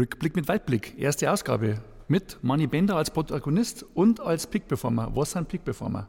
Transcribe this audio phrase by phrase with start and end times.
[0.00, 5.14] Rückblick mit Weitblick, erste Ausgabe mit Manny Bender als Protagonist und als Peak-Performer.
[5.14, 6.08] Was sind Peak-Performer?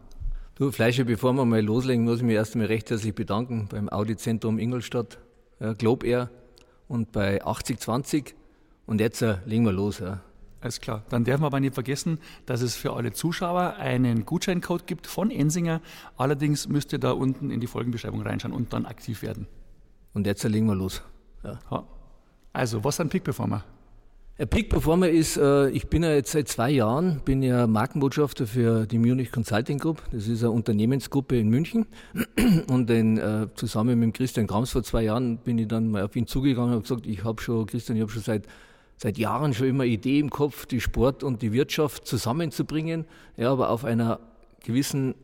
[0.56, 3.90] Du, Fleischer, bevor wir mal loslegen, muss ich mich erst einmal recht herzlich bedanken beim
[3.90, 5.20] Audi-Zentrum Ingolstadt,
[5.60, 6.30] ja, Globe Air
[6.88, 8.34] und bei 8020.
[8.86, 10.00] Und jetzt äh, legen wir los.
[10.00, 10.22] Ja.
[10.62, 11.04] Alles klar.
[11.10, 15.32] Dann dürfen wir aber nicht vergessen, dass es für alle Zuschauer einen Gutscheincode gibt von
[15.32, 15.82] Ensinger.
[16.16, 19.48] Allerdings müsst ihr da unten in die Folgenbeschreibung reinschauen und dann aktiv werden.
[20.14, 21.02] Und jetzt legen wir los.
[21.44, 21.60] Ja.
[22.54, 23.66] Also, was sind Peak Performer?
[24.50, 28.88] Peak Performer ist, äh, ich bin ja jetzt seit zwei Jahren, bin ja Markenbotschafter für
[28.88, 30.02] die Munich Consulting Group.
[30.12, 31.86] Das ist eine Unternehmensgruppe in München.
[32.68, 36.16] Und den, äh, zusammen mit Christian Grams vor zwei Jahren bin ich dann mal auf
[36.16, 38.48] ihn zugegangen und gesagt, ich habe schon, Christian, ich habe schon seit
[38.98, 43.72] seit Jahren schon immer Idee im Kopf, die Sport und die Wirtschaft zusammenzubringen, ja, aber
[43.72, 44.20] auf einer
[44.64, 45.16] gewissen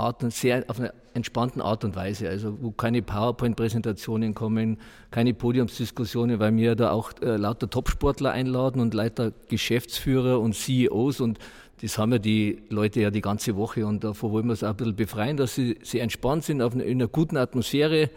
[0.00, 4.78] Art und sehr, auf einer entspannten Art und Weise, also wo keine PowerPoint-Präsentationen kommen,
[5.10, 11.20] keine Podiumsdiskussionen, weil wir da auch äh, lauter Topsportler einladen und lauter Geschäftsführer und CEOs
[11.20, 11.38] und
[11.82, 14.70] das haben ja die Leute ja die ganze Woche und davor wollen wir es auch
[14.70, 18.10] ein bisschen befreien, dass sie, sie entspannt sind auf eine, in einer guten Atmosphäre,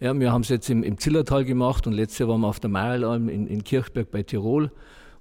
[0.00, 2.60] ja, wir haben es jetzt im, im Zillertal gemacht und letztes Jahr waren wir auf
[2.60, 4.70] der Meirelalm in, in Kirchberg bei Tirol.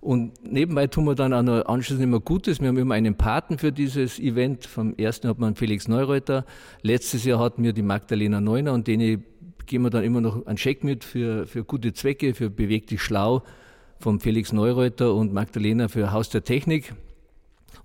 [0.03, 2.59] Und nebenbei tun wir dann auch noch anschließend immer Gutes.
[2.59, 4.65] Wir haben immer einen Paten für dieses Event.
[4.65, 6.45] Vom ersten hat man Felix Neureuter.
[6.81, 9.23] Letztes Jahr hatten wir die Magdalena Neuner und denen
[9.65, 13.01] geben wir dann immer noch einen Scheck mit für, für gute Zwecke, für Beweg dich
[13.01, 13.43] schlau
[13.97, 16.93] vom Felix Neureuter und Magdalena für Haus der Technik.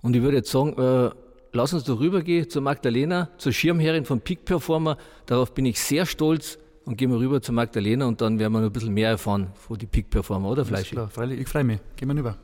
[0.01, 1.11] Und ich würde jetzt sagen, äh,
[1.53, 4.97] lass uns doch rübergehen zur Magdalena, zur Schirmherrin von Peak Performer.
[5.25, 6.59] Darauf bin ich sehr stolz
[6.89, 9.49] und gehen wir rüber zu Magdalena und dann werden wir noch ein bisschen mehr erfahren
[9.53, 10.89] von die Peak Performer, oder Fleisch?
[10.89, 11.79] Klar, freilich, ich freue mich.
[11.95, 12.35] Gehen wir rüber.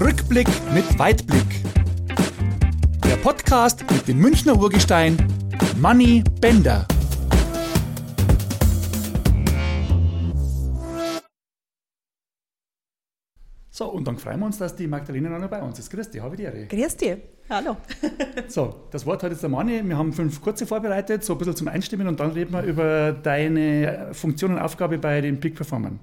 [0.00, 1.62] Rückblick mit Weitblick.
[3.04, 5.18] Der Podcast mit dem Münchner Urgestein
[5.76, 6.86] Manny Bender.
[13.76, 15.90] So, und dann freuen wir uns, dass die Magdalena noch bei uns ist.
[15.90, 16.66] Grüß dich, habe ich die Ehre.
[16.66, 17.16] Grüß dich,
[17.50, 17.76] hallo.
[18.46, 19.82] so, das Wort hat jetzt der Manni.
[19.84, 23.10] Wir haben fünf kurze vorbereitet, so ein bisschen zum Einstimmen und dann reden wir über
[23.10, 25.98] deine Funktion und Aufgabe bei den Peak Performern.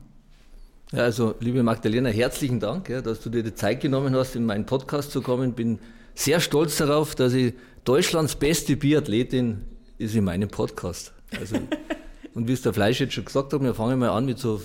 [0.91, 4.45] Ja, also, liebe Magdalena, herzlichen Dank, ja, dass du dir die Zeit genommen hast, in
[4.45, 5.53] meinen Podcast zu kommen.
[5.53, 5.79] Bin
[6.13, 7.53] sehr stolz darauf, dass ich
[7.85, 9.61] Deutschlands beste Biathletin
[9.97, 11.13] ist in meinem Podcast.
[11.39, 11.55] Also,
[12.33, 14.59] und wie es der Fleisch jetzt schon gesagt hat, wir fangen mal an mit so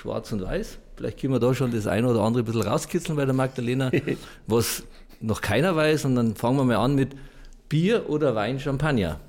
[0.00, 0.78] Schwarz und Weiß.
[0.96, 3.90] Vielleicht können wir da schon das eine oder andere ein bisschen rauskitzeln bei der Magdalena,
[4.46, 4.82] was
[5.20, 6.06] noch keiner weiß.
[6.06, 7.14] Und dann fangen wir mal an mit
[7.68, 9.20] Bier oder Wein, Champagner.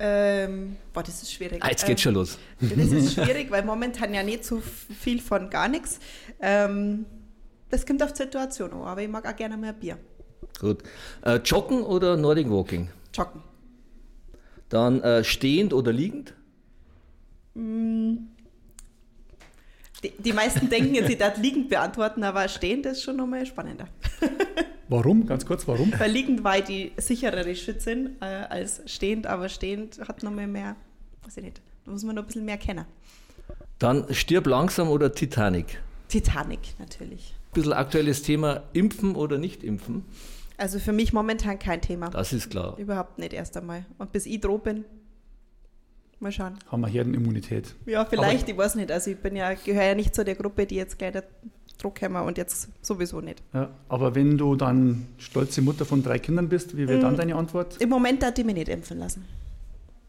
[0.00, 1.62] Ähm, boah, das ist schwierig.
[1.62, 2.36] Ah, jetzt geht's schon los.
[2.60, 6.00] Das ist schwierig, weil momentan ja nicht so viel von gar nichts.
[6.40, 7.06] Ähm,
[7.70, 9.98] das kommt auf die Situation an, aber ich mag auch gerne mehr Bier.
[10.58, 10.82] Gut.
[11.22, 12.90] Äh, joggen oder Nordic Walking?
[13.14, 13.40] Joggen.
[14.68, 16.34] Dann äh, stehend oder liegend?
[17.54, 18.33] Mm,
[20.04, 23.88] die, die meisten denken jetzt, ich darf liegend beantworten, aber stehend ist schon nochmal spannender.
[24.88, 25.26] Warum?
[25.26, 25.92] Ganz kurz, warum?
[25.98, 30.76] Weil liegend war die sicherere Schützin äh, als stehend, aber stehend hat nochmal mehr,
[31.24, 32.84] weiß ich nicht, da muss man noch ein bisschen mehr kennen.
[33.78, 35.80] Dann stirb langsam oder Titanic?
[36.08, 37.34] Titanic, natürlich.
[37.34, 40.04] Ein bisschen aktuelles Thema, impfen oder nicht impfen?
[40.56, 42.10] Also für mich momentan kein Thema.
[42.10, 42.78] Das ist klar.
[42.78, 43.84] Überhaupt nicht erst einmal.
[43.98, 44.84] Und bis ich droh bin,
[46.24, 46.54] Mal schauen.
[46.68, 47.74] Haben wir Herdenimmunität?
[47.84, 48.90] Ja, vielleicht, Aber ich weiß nicht.
[48.90, 51.24] Also ich bin ja, gehöre ja nicht zu der Gruppe, die jetzt gleich der
[51.76, 53.42] Druck haben und jetzt sowieso nicht.
[53.52, 57.16] Ja, aber wenn du dann stolze Mutter von drei Kindern bist, wie wäre dann mm,
[57.18, 57.76] deine Antwort?
[57.78, 59.26] Im Moment darf ich mich nicht impfen lassen.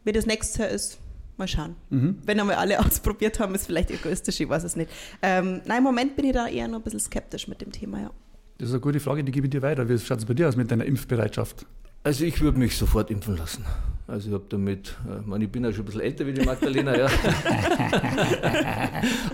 [0.04, 0.98] Wie das nächste Jahr ist,
[1.36, 1.76] mal schauen.
[1.90, 2.16] Mhm.
[2.24, 4.90] Wenn einmal alle ausprobiert haben, ist vielleicht egoistisch, ich weiß es nicht.
[5.20, 8.00] Ähm, nein, im Moment bin ich da eher noch ein bisschen skeptisch mit dem Thema,
[8.00, 8.10] ja.
[8.56, 9.86] Das ist eine gute Frage, die gebe ich dir weiter.
[9.86, 11.66] Wie schaut es bei dir aus mit deiner Impfbereitschaft?
[12.06, 13.64] Also ich würde mich sofort impfen lassen.
[14.06, 16.34] Also ich habe damit, äh, ich, meine, ich bin ja schon ein bisschen älter wie
[16.34, 17.08] die Magdalena, ja.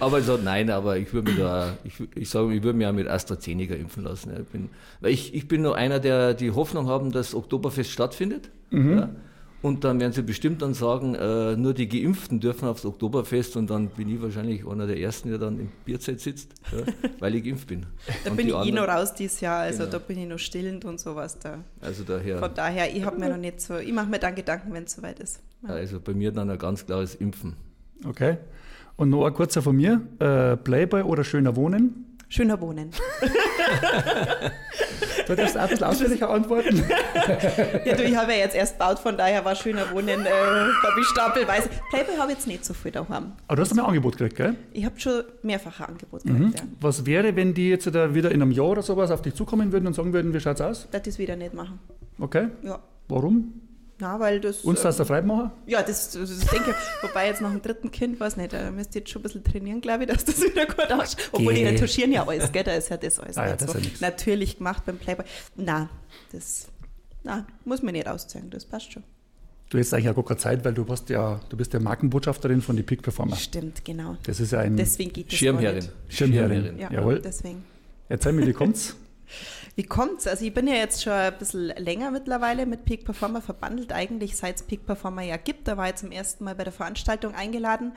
[0.00, 2.86] aber ich sage, nein, aber ich würde mich da, ich, ich sage, ich würde mich
[2.86, 4.30] auch mit AstraZeneca impfen lassen.
[4.32, 4.40] Ja.
[4.40, 4.70] Ich bin,
[5.02, 8.48] weil ich, ich bin nur einer, der die Hoffnung haben, dass Oktoberfest stattfindet.
[8.70, 8.98] Mhm.
[8.98, 9.10] Ja.
[9.62, 13.70] Und dann werden sie bestimmt dann sagen, äh, nur die Geimpften dürfen aufs Oktoberfest und
[13.70, 17.44] dann bin ich wahrscheinlich einer der Ersten, der dann im Bierzeit sitzt, ja, weil ich
[17.44, 17.86] geimpft bin.
[18.24, 19.92] Da und bin ich eh noch raus dieses Jahr, also genau.
[19.92, 21.58] da bin ich noch stillend und sowas da.
[21.80, 22.38] Also daher.
[22.38, 24.94] Von daher, ich habe mir noch nicht so, ich mache mir dann Gedanken, wenn es
[24.94, 25.40] soweit ist.
[25.62, 25.74] Ja.
[25.74, 27.54] Also bei mir dann ein ganz klares Impfen.
[28.04, 28.38] Okay.
[28.96, 32.18] Und noch ein kurzer von mir, äh, Playboy oder schöner Wohnen?
[32.28, 32.90] Schöner Wohnen.
[35.26, 36.76] du darfst auch ein bisschen ausführlicher antworten.
[37.84, 41.00] ja, du, ich habe ja jetzt erst gebaut, von daher war schöner Wohnen, äh, habe
[41.00, 41.68] ich stapelweise.
[41.90, 43.32] Playboy habe ich jetzt nicht so viel daheim.
[43.46, 44.54] Aber du hast ein Angebot gekriegt, gell?
[44.72, 46.54] Ich habe schon mehrfache Angebote gekriegt, mhm.
[46.54, 46.62] ja.
[46.80, 49.72] Was wäre, wenn die jetzt da wieder in einem Jahr oder sowas auf dich zukommen
[49.72, 50.88] würden und sagen würden, wie schaut's aus?
[50.90, 51.78] Das ist wieder nicht machen.
[52.18, 52.48] Okay.
[52.62, 52.78] Ja.
[53.08, 53.61] Warum?
[54.02, 54.62] Na, weil das.
[54.62, 55.52] Uns das der Freude machen?
[55.64, 57.08] Ja, das, das, das denke ich.
[57.08, 59.44] Wobei jetzt nach dem dritten Kind, weiß nicht, da müsst ihr jetzt schon ein bisschen
[59.44, 61.28] trainieren, glaube ich, dass das wieder gut ausschaut.
[61.30, 62.64] Obwohl die retuschieren ja alles, gell?
[62.64, 65.24] Da ist ja das alles Ah ja, das so ist ja natürlich gemacht beim Playboy.
[65.54, 65.88] Na,
[66.32, 66.66] das
[67.22, 69.04] na, muss man nicht auszeigen, das passt schon.
[69.70, 72.60] Du hättest eigentlich auch gar keine Zeit, weil du warst ja, du bist ja Markenbotschafterin
[72.60, 73.36] von die Peak Performer.
[73.36, 74.16] Stimmt, genau.
[74.24, 75.76] Das ist ja ein Deswegen geht das Schirmherrin.
[75.76, 75.92] nicht.
[76.08, 76.76] Schirmherrin.
[76.76, 77.20] Ja, Jawohl.
[77.20, 77.62] deswegen.
[78.08, 78.96] Erzähl mir, wie kommt's?
[79.74, 80.26] Wie kommt's?
[80.26, 84.36] Also ich bin ja jetzt schon ein bisschen länger mittlerweile mit Peak Performer verbandelt, eigentlich
[84.36, 85.66] seit es Peak Performer ja gibt.
[85.66, 87.92] Da war ich zum ersten Mal bei der Veranstaltung eingeladen.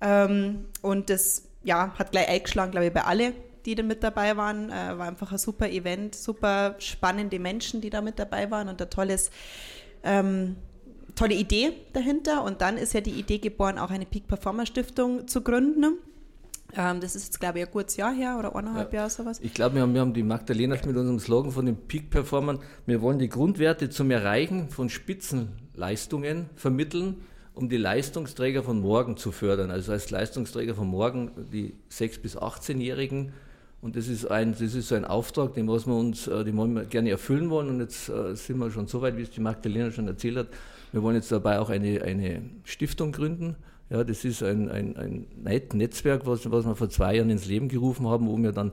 [0.00, 3.34] Ähm, und das ja, hat gleich eingeschlagen, glaube ich, bei alle,
[3.66, 4.70] die da mit dabei waren.
[4.70, 8.80] Äh, war einfach ein super Event, super spannende Menschen, die da mit dabei waren und
[8.80, 9.30] ein tolles
[10.04, 10.56] ähm,
[11.14, 12.42] tolle Idee dahinter.
[12.42, 15.98] Und dann ist ja die Idee geboren, auch eine Peak Performer Stiftung zu gründen.
[16.76, 19.00] Ähm, das ist jetzt, glaube ich, ein gutes Jahr her oder eineinhalb Ja.
[19.00, 19.40] Jahre sowas.
[19.42, 23.00] Ich glaube, wir haben, wir haben die Magdalena mit unserem Slogan von den Peak-Performern, wir
[23.00, 27.16] wollen die Grundwerte zum Erreichen von Spitzenleistungen vermitteln,
[27.54, 29.70] um die Leistungsträger von morgen zu fördern.
[29.70, 33.32] Also als Leistungsträger von morgen die 6- bis 18-Jährigen.
[33.80, 36.56] Und das ist, ein, das ist so ein Auftrag, den was wir uns, äh, den
[36.56, 37.68] wollen wir gerne erfüllen wollen.
[37.68, 40.48] Und jetzt äh, sind wir schon so weit, wie es die Magdalena schon erzählt hat.
[40.92, 43.56] Wir wollen jetzt dabei auch eine, eine Stiftung gründen.
[43.90, 47.46] Ja, das ist ein, ein, ein Net- Netzwerk, was, was wir vor zwei Jahren ins
[47.46, 48.72] Leben gerufen haben, wo wir dann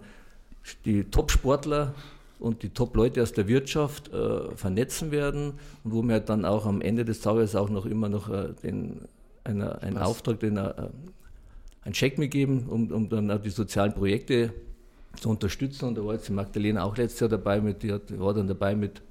[0.84, 1.94] die Top-Sportler
[2.40, 5.54] und die Top-Leute aus der Wirtschaft äh, vernetzen werden
[5.84, 9.02] und wo wir dann auch am Ende des Tages auch noch immer noch äh, den,
[9.46, 10.04] einer, einen Was?
[10.08, 10.74] Auftrag, den, äh,
[11.84, 14.52] einen Check mitgeben, um, um dann auch die sozialen Projekte
[15.22, 15.86] zu unterstützen.
[15.86, 18.48] Und da war jetzt die Magdalena auch letztes Jahr dabei, mit, die hat, war dann
[18.48, 19.02] dabei mit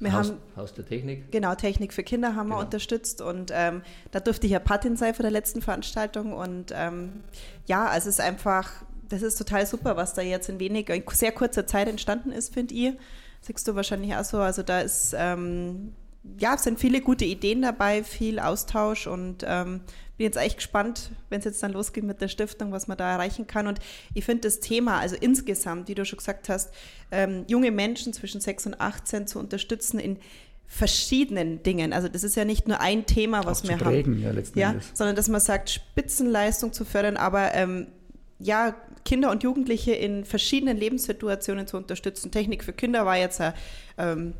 [0.00, 1.30] Wir Haus, haben Haus der Technik.
[1.30, 2.64] Genau, Technik für Kinder haben wir Genau.
[2.64, 7.22] unterstützt und ähm, da durfte ich ja Patin sein von der letzten Veranstaltung und ähm,
[7.66, 8.70] ja, also es ist einfach,
[9.08, 12.52] das ist total super, was da jetzt in wenig, in sehr kurzer Zeit entstanden ist,
[12.52, 12.94] finde ich.
[13.40, 15.92] Siehst du wahrscheinlich auch so, also da ist, ähm,
[16.38, 19.80] ja, es sind viele gute Ideen dabei, viel Austausch und ähm,
[20.16, 23.10] bin jetzt echt gespannt, wenn es jetzt dann losgeht mit der Stiftung, was man da
[23.12, 23.66] erreichen kann.
[23.66, 23.78] Und
[24.14, 26.72] ich finde das Thema, also insgesamt, wie du schon gesagt hast,
[27.10, 30.18] ähm, junge Menschen zwischen 6 und 18 zu unterstützen in
[30.66, 31.92] verschiedenen Dingen.
[31.92, 33.92] Also das ist ja nicht nur ein Thema, was wir zu haben.
[33.92, 34.90] prägen, ja, letzten Ja, Endes.
[34.94, 37.88] sondern dass man sagt, Spitzenleistung zu fördern, aber ähm,
[38.38, 38.74] ja,
[39.04, 42.30] Kinder und Jugendliche in verschiedenen Lebenssituationen zu unterstützen.
[42.30, 43.52] Technik für Kinder war jetzt ein,
[43.98, 44.34] ähm,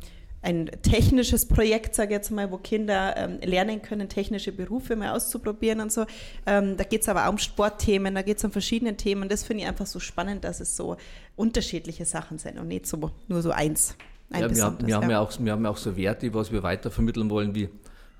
[0.45, 5.09] ein technisches Projekt, sage ich jetzt mal, wo Kinder ähm, lernen können, technische Berufe mal
[5.15, 6.05] auszuprobieren und so.
[6.45, 9.27] Ähm, da geht es aber auch um Sportthemen, da geht es um verschiedene Themen.
[9.27, 10.97] Das finde ich einfach so spannend, dass es so
[11.35, 13.95] unterschiedliche Sachen sind und nicht so nur so eins.
[14.29, 16.51] Ein Ja, wir, haben, wir, haben ja auch, wir haben ja auch so Werte, was
[16.51, 17.69] wir weitervermitteln wollen, wie,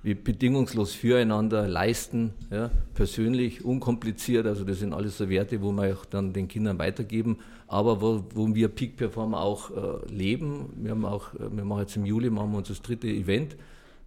[0.01, 4.47] wie bedingungslos füreinander leisten, ja, persönlich, unkompliziert.
[4.47, 8.23] Also das sind alles so Werte, wo wir auch dann den Kindern weitergeben, aber wo,
[8.33, 10.73] wo wir Peak Performer auch äh, leben.
[10.77, 13.55] Wir haben auch, äh, wir machen jetzt im Juli machen wir uns das dritte Event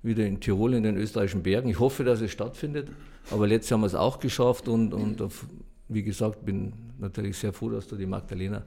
[0.02, 1.69] wieder in Tirol in den österreichischen Bergen.
[1.69, 2.88] Ich hoffe, dass es stattfindet,
[3.31, 5.46] aber letztes Jahr haben wir es auch geschafft und, und auf,
[5.88, 8.64] wie gesagt, bin natürlich sehr froh, dass da die Magdalena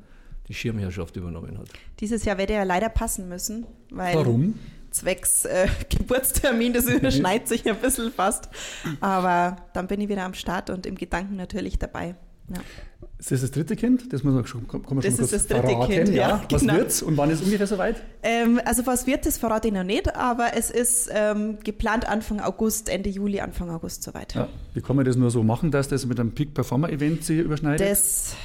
[0.48, 1.68] die Schirmherrschaft übernommen hat.
[2.00, 4.56] Dieses Jahr werde er leider passen müssen, weil Warum?
[4.90, 8.50] zwecks äh, Geburtstermin, das überschneidet sich ein bisschen fast.
[9.00, 12.16] Aber dann bin ich wieder am Start und im Gedanken natürlich dabei.
[12.50, 12.62] Ja.
[13.22, 14.12] Ist das das dritte Kind?
[14.12, 15.92] Das muss man schon, kann man Das schon ist das dritte verraten.
[15.92, 16.74] Kind, ja, Was genau.
[16.74, 18.02] wird's und wann ist ungefähr soweit?
[18.24, 22.40] Ähm, also was wird, das verrate ich noch nicht, aber es ist ähm, geplant Anfang
[22.40, 24.34] August, Ende Juli, Anfang August soweit.
[24.34, 24.48] Ja.
[24.74, 27.38] Wie kann man das nur so machen, dass das mit einem Peak Performer Event sich
[27.38, 27.88] überschneidet?
[27.88, 28.36] Das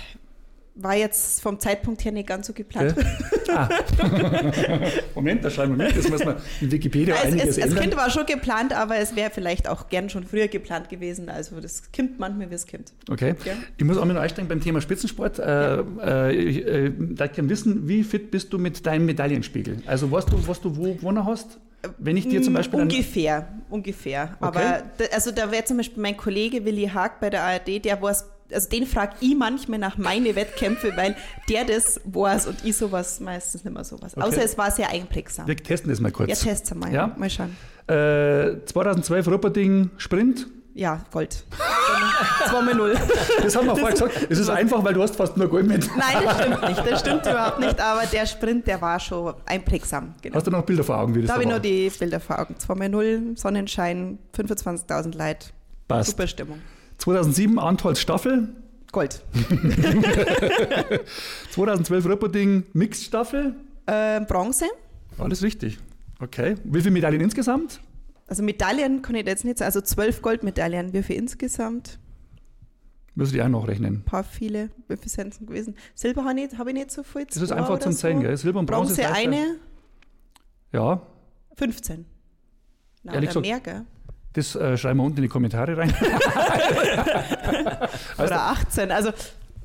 [0.79, 2.95] war jetzt vom Zeitpunkt her nicht ganz so geplant.
[2.97, 3.07] Okay.
[3.51, 3.69] Ah.
[5.15, 5.97] Moment, da schreiben wir mit.
[5.97, 7.81] Das muss man in Wikipedia es, einiges es, das ändern.
[7.83, 11.29] Kind war schon geplant, aber es wäre vielleicht auch gern schon früher geplant gewesen.
[11.29, 12.93] Also das kommt manchmal, wie es kommt.
[13.11, 13.35] Okay.
[13.45, 13.53] Ja.
[13.77, 15.39] Ich muss auch noch einsteigen beim Thema Spitzensport.
[15.39, 19.79] Äh, äh, ich äh, darf gerne wissen, wie fit bist du mit deinem Medaillenspiegel?
[19.87, 21.59] Also weißt du, was du wo gewonnen hast?
[21.99, 22.81] Wenn ich dir zum Beispiel...
[22.81, 24.25] ein- Ungefähr, ungefähr.
[24.25, 24.35] Okay.
[24.41, 28.03] Aber da, also da wäre zum Beispiel mein Kollege Willi Haag bei der ARD, der
[28.03, 31.17] weiß, also den frage ich manchmal nach meine Wettkämpfe, weil
[31.49, 34.17] der das weiß und ich sowas meistens nicht mehr sowas.
[34.17, 34.27] Okay.
[34.27, 35.47] Außer es war sehr einprägsam.
[35.47, 36.29] wir testen das mal kurz.
[36.29, 36.93] Ja, test's mal.
[36.93, 37.15] Ja?
[37.17, 37.57] Mal schauen.
[37.89, 40.47] Äh, 2012 Rupperding Sprint.
[40.75, 41.43] Ja, Gold.
[42.51, 42.99] 2-0.
[43.43, 44.27] Das haben wir vorher gesagt.
[44.29, 45.89] Es ist einfach, weil du hast fast nur Gold mit.
[45.97, 46.87] Nein, das stimmt nicht.
[46.91, 47.81] Das stimmt überhaupt nicht.
[47.81, 50.15] Aber der Sprint, der war schon einprägsam.
[50.21, 50.37] Genau.
[50.37, 51.57] Hast du noch Bilder vor Augen, wie das Da habe ich war?
[51.57, 52.57] noch die Bilder vor Augen.
[52.57, 55.47] 2-0, Sonnenschein, 25.000 Leute.
[55.89, 56.11] Passt.
[56.11, 56.59] Super Stimmung.
[56.99, 58.49] 2007 Antholz Staffel.
[58.93, 59.23] Gold.
[61.51, 63.55] 2012 Rupperding Mixed Staffel.
[63.87, 64.67] Äh, Bronze.
[65.19, 65.79] Alles richtig.
[66.21, 66.57] Okay.
[66.65, 67.81] Wie viele Medaillen insgesamt?
[68.27, 69.67] Also Medaillen kann ich jetzt nicht sagen.
[69.67, 70.93] Also zwölf Goldmedaillen.
[70.93, 71.99] Wie viel insgesamt?
[73.15, 73.97] Müssen die auch noch rechnen.
[73.97, 74.71] Ein paar viele.
[74.89, 75.75] Wie viel sind es gewesen?
[75.95, 77.25] Silber habe ich, hab ich nicht so viel.
[77.27, 77.99] Das ist einfach zum so.
[77.99, 78.37] Zeigen, gell?
[78.37, 78.95] Silber und Bronze.
[78.95, 79.57] Bronze eine,
[80.73, 81.03] Ja,
[81.57, 82.05] 15.
[83.03, 83.85] Na, oder gesagt, mehr, gell?
[84.37, 85.89] Das äh, schreiben wir unten in die Kommentare rein.
[88.19, 89.11] oder 18, also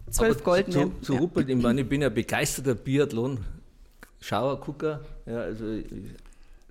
[0.09, 0.71] 12 Golden.
[0.71, 1.19] Zu, zu ja.
[1.19, 5.01] Ruppelt, ich, meine, ich bin ja begeisterter Biathlon-Schauergucker.
[5.25, 5.87] Ja, also ich,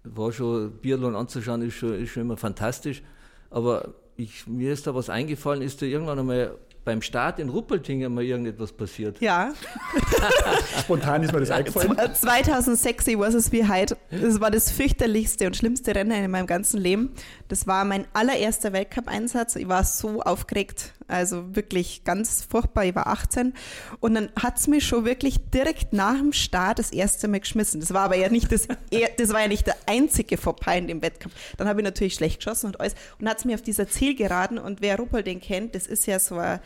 [0.05, 3.03] war schon, Biathlon anzuschauen, ist schon, ist schon immer fantastisch.
[3.51, 6.55] Aber ich, mir ist da was eingefallen, ist da irgendwann einmal
[6.85, 9.21] beim Start in Ruppeltingen mal irgendetwas passiert?
[9.21, 9.53] Ja.
[10.81, 11.97] Spontan ist mir das eingefallen.
[12.15, 13.97] 2006, ich weiß es wie heute.
[14.11, 17.13] Das war das fürchterlichste und schlimmste Rennen in meinem ganzen Leben.
[17.49, 19.57] Das war mein allererster Weltcup-Einsatz.
[19.57, 20.93] Ich war so aufgeregt.
[21.11, 22.85] Also wirklich ganz furchtbar.
[22.85, 23.55] Ich war 18.
[24.01, 27.81] Und dann hat es mich schon wirklich direkt nach dem Start das erste Mal geschmissen.
[27.81, 28.69] Das war aber ja nicht das,
[29.19, 31.35] das war ja nicht der einzige Vorbei in dem Wettkampf.
[31.57, 32.95] Dann habe ich natürlich schlecht geschossen und alles.
[33.19, 36.39] Und hat es mir auf dieser Zielgeraden, und wer Ruppolding kennt, das ist ja so
[36.39, 36.61] ein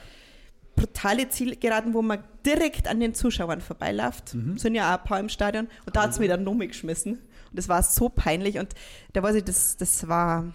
[0.77, 4.35] brutale Zielgeraden, wo man direkt an den Zuschauern vorbeiläuft.
[4.35, 4.59] Mhm.
[4.59, 5.69] Sind ja auch ein paar im Stadion.
[5.87, 7.15] Und da hat es mir dann Nummer geschmissen.
[7.15, 8.59] Und das war so peinlich.
[8.59, 8.75] Und
[9.13, 10.53] da weiß ich, das, das war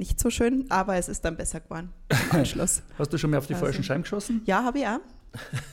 [0.00, 2.82] nicht so schön, aber es ist dann besser geworden im Anschluss.
[2.98, 3.66] Hast du schon mal auf die also.
[3.66, 4.42] falschen Scheiben geschossen?
[4.46, 4.98] Ja, habe ich auch.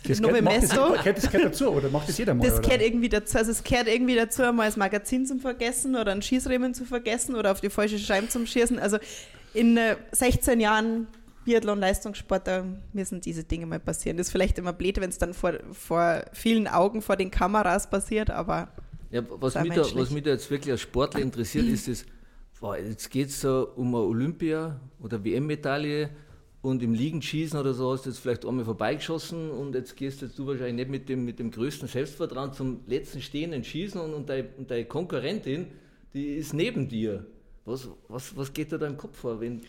[0.07, 2.47] Das gehört, macht das, das gehört dazu oder macht das jeder mal?
[2.47, 3.39] Das gehört irgendwie dazu.
[3.39, 7.35] Also es gehört irgendwie dazu, mal das Magazin zu vergessen oder einen Schießriemen zu vergessen
[7.35, 8.77] oder auf die falsche Scheibe zu schießen.
[8.77, 8.99] Also
[9.55, 9.79] in
[10.11, 11.07] 16 äh, Jahren
[11.45, 14.17] Biathlon-Leistungssport, da müssen diese Dinge mal passieren.
[14.17, 17.89] Das ist vielleicht immer blöd, wenn es dann vor, vor vielen Augen vor den Kameras
[17.89, 18.67] passiert, aber.
[19.09, 22.05] Ja, was, mich da, was mich da jetzt wirklich als Sportler interessiert, ist das,
[22.59, 26.09] boah, jetzt geht es so um eine Olympia- oder WM-Medaille
[26.61, 30.37] und im Liegenschießen oder so hast du jetzt vielleicht einmal vorbeigeschossen und jetzt gehst jetzt
[30.37, 34.29] du wahrscheinlich nicht mit dem, mit dem größten Selbstvertrauen zum letzten stehenden Schießen und, und,
[34.29, 35.67] deine, und deine Konkurrentin,
[36.13, 37.25] die ist neben dir.
[37.65, 39.39] Was, was, was geht da im Kopf vor?
[39.39, 39.61] Wenn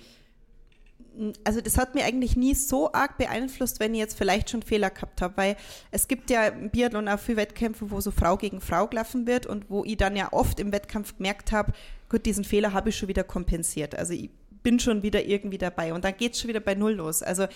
[1.42, 4.90] also das hat mir eigentlich nie so arg beeinflusst, wenn ich jetzt vielleicht schon Fehler
[4.90, 5.56] gehabt habe, weil
[5.90, 9.46] es gibt ja im Biathlon auch viele Wettkämpfe, wo so Frau gegen Frau gelaufen wird
[9.46, 11.72] und wo ich dann ja oft im Wettkampf gemerkt habe,
[12.08, 13.94] gut, diesen Fehler habe ich schon wieder kompensiert.
[13.94, 14.30] Also ich
[14.62, 17.22] bin schon wieder irgendwie dabei und dann geht es schon wieder bei Null los.
[17.22, 17.46] Also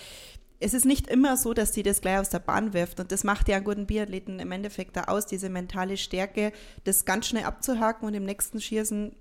[0.59, 2.99] es ist nicht immer so, dass sie das gleich aus der Bahn wirft.
[2.99, 6.53] Und das macht ja einen guten Biathleten im Endeffekt da aus, diese mentale Stärke,
[6.85, 9.13] das ganz schnell abzuhaken und im nächsten Schießen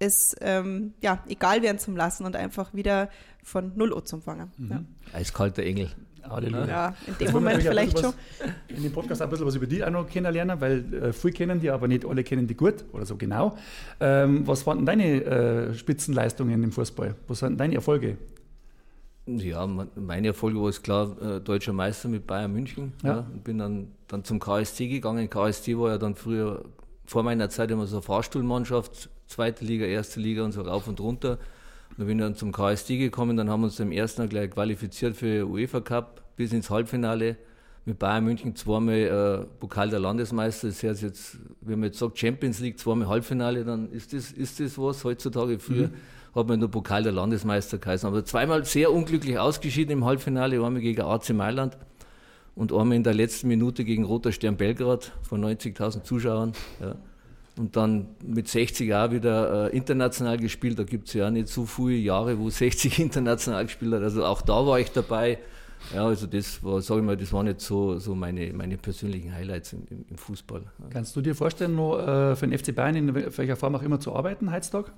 [0.00, 3.10] ist ähm, ja egal werden zum Lassen und einfach wieder
[3.44, 4.50] von Null Uhr zum Fangen.
[4.56, 4.70] Mhm.
[4.70, 4.84] Ja.
[5.12, 5.90] Eiskalter Engel.
[6.28, 6.66] Halleluja.
[6.66, 8.12] Ja, in dem Moment vielleicht schon.
[8.68, 11.60] In dem Podcast ein bisschen was über die auch noch kennenlernen, weil äh, viele kennen
[11.60, 13.56] die, aber nicht alle kennen die gut oder so genau.
[14.00, 17.14] Ähm, was waren deine äh, Spitzenleistungen im Fußball?
[17.28, 18.16] Was waren deine Erfolge?
[19.26, 22.92] Ja, meine Erfolge war es klar, äh, deutscher Meister mit Bayern München.
[23.02, 23.08] Ja.
[23.08, 23.26] ja.
[23.44, 25.28] bin dann, dann zum KSC gegangen.
[25.28, 26.64] KSC war ja dann früher,
[27.06, 31.00] vor meiner Zeit immer so eine Fahrstuhlmannschaft, zweite Liga, erste Liga und so rauf und
[31.00, 31.38] runter.
[32.00, 34.50] Da bin ich dann zum KSD gekommen, dann haben wir uns im ersten Jahr gleich
[34.50, 37.36] qualifiziert für UEFA Cup bis ins Halbfinale.
[37.84, 40.68] Mit Bayern München zweimal äh, Pokal der Landesmeister.
[40.68, 44.60] Das heißt jetzt, wenn man jetzt sagt Champions League, zweimal Halbfinale, dann ist das, ist
[44.60, 45.58] das was heutzutage.
[45.58, 45.94] Früher mhm.
[46.34, 48.08] hat man nur Pokal der Landesmeister geheißen.
[48.08, 51.76] Aber zweimal sehr unglücklich ausgeschieden im Halbfinale, einmal gegen AC Mailand
[52.54, 56.52] und einmal in der letzten Minute gegen Roter Stern Belgrad von 90.000 Zuschauern.
[56.80, 56.96] Ja
[57.60, 60.78] und dann mit 60 auch wieder äh, international gespielt.
[60.78, 64.02] Da gibt es ja auch nicht so viele Jahre, wo 60 international gespielt hat.
[64.02, 65.38] Also auch da war ich dabei.
[65.94, 69.32] Ja, also das war, sage ich mal, das waren jetzt so, so meine, meine persönlichen
[69.32, 70.62] Highlights im, im, Fußball.
[70.90, 74.00] Kannst du dir vorstellen, noch äh, für den FC Bayern in welcher Form auch immer
[74.00, 74.92] zu arbeiten, heutzutage?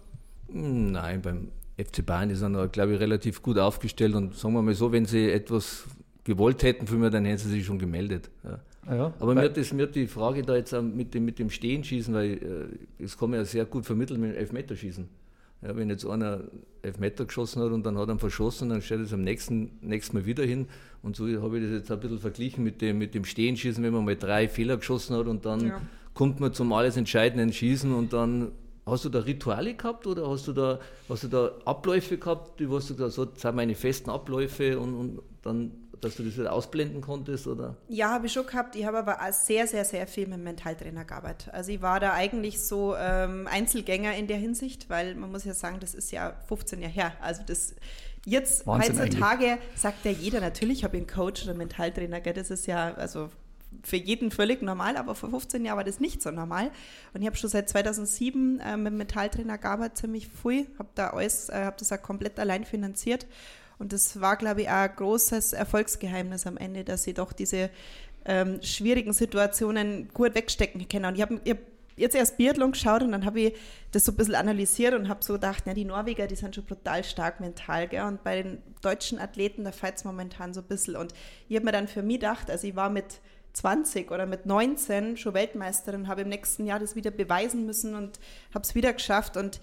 [0.48, 4.74] Nein, beim FC Bayern ist er, glaube ich, relativ gut aufgestellt und sagen wir mal
[4.74, 5.84] so, wenn sie etwas
[6.24, 8.30] gewollt hätten für mich, dann hätten sie sich schon gemeldet.
[8.44, 8.60] Ja.
[8.88, 11.50] Ja, Aber mir hat, das, mir hat die Frage da jetzt mit dem, mit dem
[11.50, 15.08] Stehenschießen, weil äh, das kann man ja sehr gut vermitteln mit dem Elfmeterschießen.
[15.62, 16.40] Ja, wenn jetzt einer
[16.82, 19.78] Elfmeter geschossen hat und dann hat er ihn verschossen, dann stellt er es am nächsten,
[19.80, 20.66] nächsten Mal wieder hin.
[21.02, 23.92] Und so habe ich das jetzt ein bisschen verglichen mit dem, mit dem Stehenschießen, wenn
[23.92, 25.80] man mal drei Fehler geschossen hat und dann ja.
[26.14, 28.50] kommt man zum alles entscheidenden Schießen und dann
[28.84, 32.66] Hast du da Rituale gehabt oder hast du da, hast du da Abläufe gehabt, die
[32.68, 35.70] hast du gesagt, so, das sind meine festen Abläufe und, und dann
[36.02, 37.46] dass du das wieder ausblenden konntest?
[37.46, 37.76] Oder?
[37.88, 38.76] Ja, habe ich schon gehabt.
[38.76, 41.54] Ich habe aber sehr, sehr, sehr viel mit dem Mentaltrainer gearbeitet.
[41.54, 45.54] Also ich war da eigentlich so ähm, Einzelgänger in der Hinsicht, weil man muss ja
[45.54, 47.12] sagen, das ist ja 15 Jahre her.
[47.20, 47.74] Also das
[48.26, 49.80] jetzt Wahnsinn heutzutage eigentlich.
[49.80, 52.34] sagt ja jeder, natürlich habe ich einen Coach oder einen Mentaltrainer, gell?
[52.34, 53.30] das ist ja, also
[53.82, 56.70] für jeden völlig normal, aber vor 15 Jahren war das nicht so normal.
[57.14, 61.10] Und ich habe schon seit 2007 äh, mit dem Mentaltrainer gearbeitet, ziemlich früh, habe da
[61.10, 63.26] alles, äh, habe das auch komplett allein finanziert
[63.78, 67.70] und das war, glaube ich, auch ein großes Erfolgsgeheimnis am Ende, dass sie doch diese
[68.24, 71.06] ähm, schwierigen Situationen gut wegstecken können.
[71.06, 71.58] Und ich habe hab
[71.96, 73.56] jetzt erst Biathlon geschaut und dann habe ich
[73.90, 76.64] das so ein bisschen analysiert und habe so gedacht, ja, die Norweger, die sind schon
[76.64, 77.88] brutal stark mental.
[77.88, 78.04] Gell?
[78.04, 80.96] Und bei den deutschen Athleten, da fällt es momentan so ein bisschen.
[80.96, 81.12] Und
[81.48, 83.20] ich habe mir dann für mich gedacht, also ich war mit
[83.54, 88.18] 20 oder mit 19 schon Weltmeisterin, habe im nächsten Jahr das wieder beweisen müssen und
[88.54, 89.36] habe es wieder geschafft.
[89.36, 89.60] Und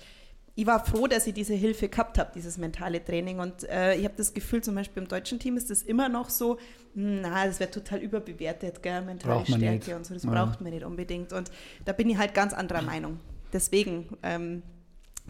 [0.55, 3.39] ich war froh, dass ich diese Hilfe gehabt habe, dieses mentale Training.
[3.39, 6.29] Und äh, ich habe das Gefühl, zum Beispiel im deutschen Team ist das immer noch
[6.29, 6.57] so,
[6.95, 9.93] hm, na, das wird total überbewertet, gell, mentale Stärke nicht.
[9.93, 10.31] und so, das ja.
[10.31, 11.33] braucht man nicht unbedingt.
[11.33, 11.51] Und
[11.85, 13.19] da bin ich halt ganz anderer Meinung.
[13.53, 14.63] Deswegen ähm,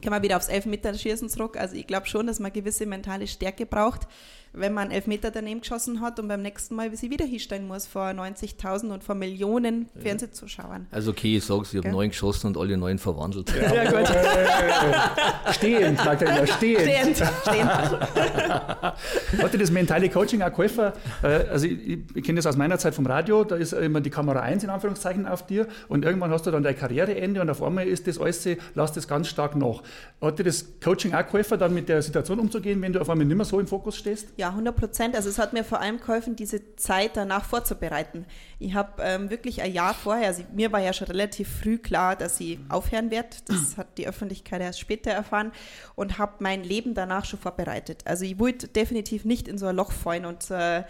[0.02, 1.58] kann man wieder aufs Elfmeterschießen zurück.
[1.58, 4.08] Also ich glaube schon, dass man gewisse mentale Stärke braucht
[4.54, 7.86] wenn man elf Meter daneben geschossen hat und beim nächsten Mal sie wieder hinstellen muss
[7.86, 10.88] vor 90.000 und vor Millionen Fernsehzuschauern.
[10.92, 13.54] Also okay, ich sag's, ich habe neun geschossen und alle neun verwandelt.
[13.56, 14.10] Ja, ja gut.
[15.56, 16.82] stehend, sagt er immer, stehend.
[16.82, 17.70] Stehend, stehend.
[19.44, 20.92] Hat dir das mentale Coaching auch geholfen?
[21.22, 24.10] Äh, also ich, ich kenne das aus meiner Zeit vom Radio, da ist immer die
[24.10, 27.62] Kamera 1 in Anführungszeichen auf dir und irgendwann hast du dann dein Karriereende und auf
[27.62, 29.84] einmal ist das alles, lass das ganz stark nach.
[30.22, 33.26] Hat dir das Coaching auch geholfen, dann mit der Situation umzugehen, wenn du auf einmal
[33.26, 34.28] nicht mehr so im Fokus stehst?
[34.40, 35.16] Ja, 100 Prozent.
[35.18, 38.26] Also es hat mir vor allem geholfen, diese Zeit danach vorzubereiten.
[38.58, 42.16] Ich habe ähm, wirklich ein Jahr vorher, also mir war ja schon relativ früh klar,
[42.16, 43.36] dass ich aufhören werde.
[43.48, 45.52] Das hat die Öffentlichkeit erst später erfahren
[45.96, 48.04] und habe mein Leben danach schon vorbereitet.
[48.06, 50.84] Also ich wollte definitiv nicht in so ein Loch fallen und äh,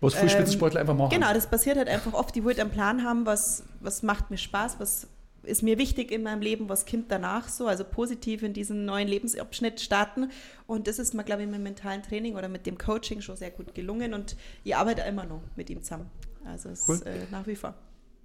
[0.00, 1.10] was viele Spitzensportler ähm, einfach machen.
[1.10, 2.36] Genau, das passiert halt einfach oft.
[2.36, 5.06] Ich wollte einen Plan haben, was, was macht mir Spaß, was
[5.42, 9.08] ist mir wichtig in meinem Leben, was kommt danach so, also positiv in diesen neuen
[9.08, 10.30] Lebensabschnitt starten.
[10.66, 13.36] Und das ist mir, glaube ich, mit dem mentalen Training oder mit dem Coaching schon
[13.36, 16.06] sehr gut gelungen und ich arbeite immer noch mit ihm zusammen.
[16.44, 16.96] Also es cool.
[16.96, 17.74] ist äh, nach wie vor.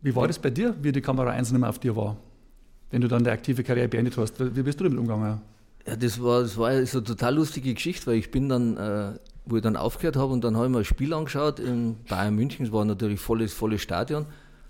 [0.02, 2.18] Wie war das bei dir, wie die Kamera 1 nicht mehr auf dir war,
[2.92, 4.40] wenn du dann die aktive Karriere beendet hast?
[4.40, 5.42] Wie bist du damit umgegangen?
[5.88, 9.58] Ja, das war, das war eine total lustige Geschichte, weil ich bin dann, äh, wo
[9.58, 12.66] ich dann aufgehört habe und dann habe ich mir ein Spiel angeschaut in Bayern München,
[12.66, 14.26] es war natürlich volles, volles Stadion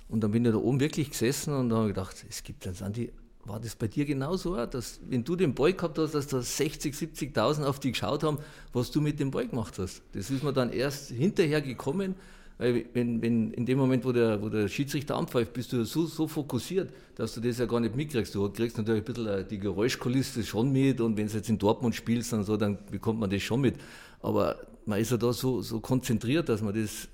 [0.10, 3.12] und dann bin ich da oben wirklich gesessen und habe gedacht, es gibt dann Andi,
[3.46, 6.94] war das bei dir genauso, dass wenn du den Ball gehabt hast, dass da 60,
[6.94, 8.40] 70.000 auf dich geschaut haben,
[8.74, 10.02] was du mit dem Ball gemacht hast?
[10.14, 12.16] Das ist mir dann erst hinterher gekommen,
[12.58, 16.06] weil wenn, wenn in dem Moment, wo der, wo der Schiedsrichter anpfeift, bist du so,
[16.06, 18.34] so fokussiert, dass du das ja gar nicht mitkriegst.
[18.34, 21.58] Du kriegst natürlich ein bisschen äh, die Geräuschkulisse schon mit und wenn du jetzt in
[21.58, 23.76] Dortmund spielst und so, dann bekommt man das schon mit.
[24.22, 27.10] Aber man ist ja da so, so konzentriert, dass man das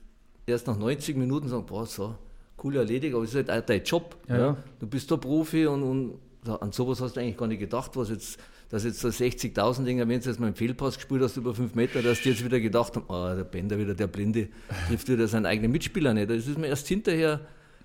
[0.45, 2.15] erst nach 90 Minuten sagt, boah, so,
[2.63, 4.15] cool erledigt, aber es ist halt auch dein Job.
[4.27, 4.37] Ja.
[4.37, 4.57] ja.
[4.79, 6.19] Du bist der Profi und, und
[6.59, 10.07] an sowas hast du eigentlich gar nicht gedacht, was jetzt, dass jetzt so 60.000 Dinger,
[10.07, 12.59] wenn du jetzt mal einen Fehlpass gespielt hast über fünf Meter, dass die jetzt wieder
[12.59, 14.47] gedacht haben, oh, der Bender wieder, der Blinde,
[14.87, 16.29] trifft wieder seinen eigenen Mitspieler nicht.
[16.29, 17.41] Das ist mir erst hinterher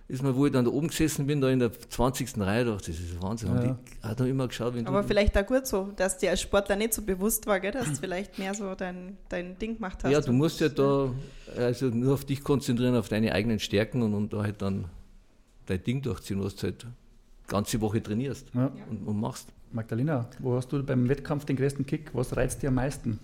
[0.08, 2.38] ist mir, wo ich dann da oben gesessen bin, da in der 20.
[2.38, 3.48] Reihe, dachte das ist Wahnsinn.
[3.48, 3.60] Ja.
[3.60, 6.76] Und ich habe immer geschaut, wenn Aber vielleicht auch gut so, dass dir als Sportler
[6.76, 10.12] nicht so bewusst war, gell, dass du vielleicht mehr so dein, dein Ding gemacht hast.
[10.12, 11.10] Ja, du musst ja da
[11.56, 14.84] also nur auf dich konzentrieren, auf deine eigenen Stärken und, und da halt dann
[15.66, 16.86] dein Ding durchziehen, was du halt
[17.48, 18.70] ganze Woche trainierst ja.
[18.88, 19.48] und, und machst.
[19.72, 22.10] Magdalena, wo hast du beim Wettkampf den größten Kick?
[22.12, 23.18] Was reizt dir am meisten?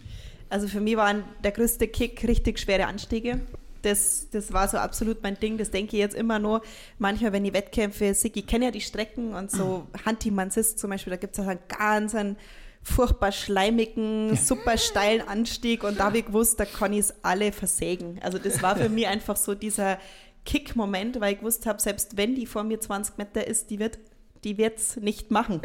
[0.50, 3.40] Also für mich waren der größte Kick richtig schwere Anstiege
[3.82, 5.58] das, das war so absolut mein Ding.
[5.58, 6.62] Das denke ich jetzt immer nur.
[6.98, 11.16] Manchmal, wenn die Wettkämpfe ich kenne ja die Strecken und so Hanti-Mansis zum Beispiel, da
[11.16, 12.36] gibt es auch einen ganz einen
[12.82, 17.52] furchtbar schleimigen, super steilen Anstieg und da habe ich gewusst, da kann ich es alle
[17.52, 18.18] versägen.
[18.22, 19.98] Also das war für mich einfach so dieser
[20.44, 23.98] Kick-Moment, weil ich gewusst habe, selbst wenn die vor mir 20 Meter ist, die wird
[24.44, 25.60] die wird es nicht machen.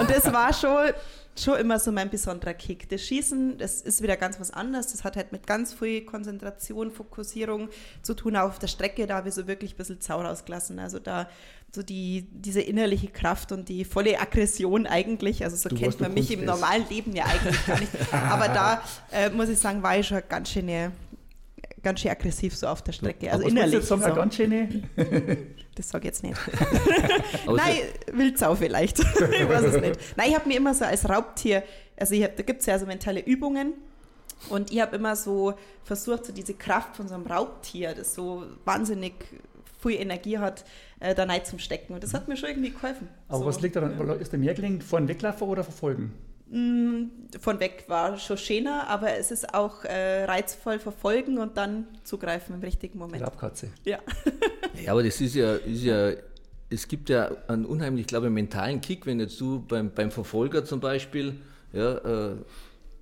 [0.00, 0.92] Und das war schon,
[1.38, 2.88] schon immer so mein besonderer Kick.
[2.88, 4.92] Das Schießen, das ist wieder ganz was anderes.
[4.92, 7.68] Das hat halt mit ganz viel Konzentration, Fokussierung
[8.02, 8.36] zu tun.
[8.36, 10.78] Auch auf der Strecke, da habe ich so wirklich ein bisschen Zau rausgelassen.
[10.78, 11.28] Also da
[11.74, 15.42] so die, diese innerliche Kraft und die volle Aggression eigentlich.
[15.42, 17.92] Also so du kennt man mich im normalen Leben ja eigentlich gar nicht.
[18.12, 20.92] Aber da äh, muss ich sagen, war ich schon ganz schöne
[21.82, 23.32] ganz schön aggressiv so auf der Strecke.
[23.32, 23.74] Also innerlich.
[23.74, 24.14] Jetzt sagen, so.
[24.14, 24.68] ganz schöne?
[25.74, 26.38] Das sage ich jetzt nicht.
[27.46, 27.78] Nein,
[28.12, 28.98] Wildsau vielleicht.
[29.00, 29.98] ich weiß es nicht.
[30.16, 31.62] Nein, ich habe mir immer so als Raubtier,
[31.98, 33.72] also hab, da gibt es ja so mentale Übungen.
[34.50, 38.44] Und ich habe immer so versucht, so diese Kraft von so einem Raubtier, das so
[38.66, 39.14] wahnsinnig
[39.80, 40.66] viel Energie hat,
[41.00, 41.94] äh, da rein zum Stecken.
[41.94, 43.08] Und das hat mir schon irgendwie geholfen.
[43.28, 43.46] Aber so.
[43.46, 43.98] was liegt daran?
[44.20, 46.12] Ist der mehr gelingt, vor Weglaufen oder verfolgen?
[46.52, 47.04] Mm,
[47.40, 52.54] von weg war schon schöner, aber es ist auch äh, reizvoll verfolgen und dann zugreifen
[52.54, 53.22] im richtigen Moment.
[53.22, 53.70] Labkatze.
[53.84, 54.00] Ja.
[54.84, 56.12] ja, aber das ist ja, ist ja,
[56.68, 60.62] es gibt ja einen unheimlich, glaube ich, mentalen Kick, wenn jetzt du beim, beim Verfolger
[60.62, 61.36] zum Beispiel,
[61.72, 61.94] ja,
[62.32, 62.36] äh,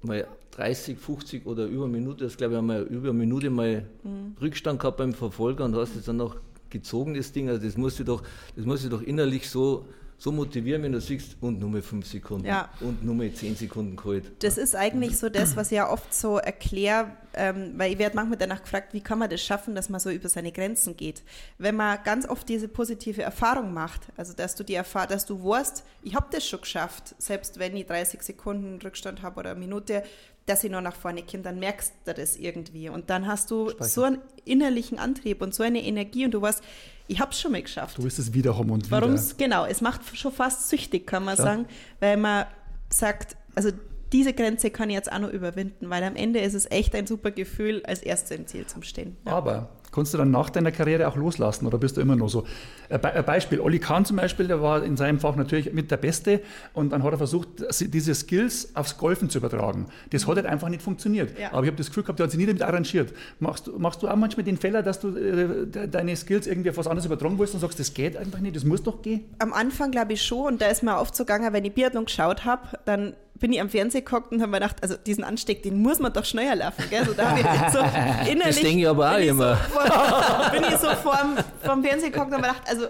[0.02, 3.50] mal 30, 50 oder über eine Minute, das glaube ich, haben wir über eine Minute
[3.50, 4.36] mal mhm.
[4.40, 6.36] Rückstand gehabt beim Verfolger und hast jetzt dann noch
[6.70, 8.22] gezogen, das Ding, also das musst du doch,
[8.54, 9.86] das musst du doch innerlich so
[10.20, 12.68] so motivieren, wenn du siehst, und nur mit fünf Sekunden ja.
[12.80, 14.30] und nur mit zehn Sekunden geholt.
[14.40, 18.16] Das ist eigentlich so das, was ich ja oft so erkläre, ähm, weil ich werde
[18.16, 21.22] manchmal danach gefragt, wie kann man das schaffen, dass man so über seine Grenzen geht.
[21.56, 25.42] Wenn man ganz oft diese positive Erfahrung macht, also dass du die Erfahr dass du
[25.42, 29.60] weißt, ich habe das schon geschafft, selbst wenn ich 30 Sekunden Rückstand habe oder eine
[29.60, 30.02] Minute,
[30.44, 32.90] dass ich noch nach vorne komme, dann merkst du das irgendwie.
[32.90, 33.88] Und dann hast du Speicher.
[33.88, 36.62] so einen innerlichen Antrieb und so eine Energie und du weißt,
[37.10, 37.98] ich habe es schon mal geschafft.
[37.98, 39.18] Du wirst es wieder haben und Warum?
[39.36, 41.46] Genau, es macht schon fast süchtig, kann man Klar.
[41.46, 41.66] sagen,
[41.98, 42.46] weil man
[42.88, 43.70] sagt, also
[44.12, 47.08] diese Grenze kann ich jetzt auch noch überwinden, weil am Ende ist es echt ein
[47.08, 49.16] super Gefühl, als Erster im Ziel zu stehen.
[49.26, 49.32] Ja.
[49.32, 52.46] Aber Kannst du dann nach deiner Karriere auch loslassen oder bist du immer nur so?
[52.88, 56.40] Ein Beispiel, Olli Kahn zum Beispiel, der war in seinem Fach natürlich mit der Beste
[56.74, 57.48] und dann hat er versucht,
[57.80, 59.86] diese Skills aufs Golfen zu übertragen.
[60.10, 61.38] Das hat halt einfach nicht funktioniert.
[61.38, 61.52] Ja.
[61.52, 63.12] Aber ich habe das Gefühl gehabt, der hat sich nie damit arrangiert.
[63.38, 66.86] Machst, machst du auch manchmal den Fehler, dass du äh, deine Skills irgendwie auf was
[66.86, 69.24] anderes übertragen willst und sagst, das geht einfach nicht, das muss doch gehen?
[69.38, 72.04] Am Anfang glaube ich schon und da ist mir oft so gegangen, wenn ich Biathlon
[72.04, 75.62] geschaut habe, dann bin ich am Fernseher geguckt und habe mir gedacht, also diesen Ansteck,
[75.62, 76.84] den muss man doch schneller laufen.
[76.90, 77.04] Gell?
[77.04, 77.78] So, da ich so
[78.30, 79.56] innerlich, das denke ich aber auch immer.
[79.56, 82.86] So vor, bin ich so vorm, vorm Fernseher geguckt und habe mir gedacht, also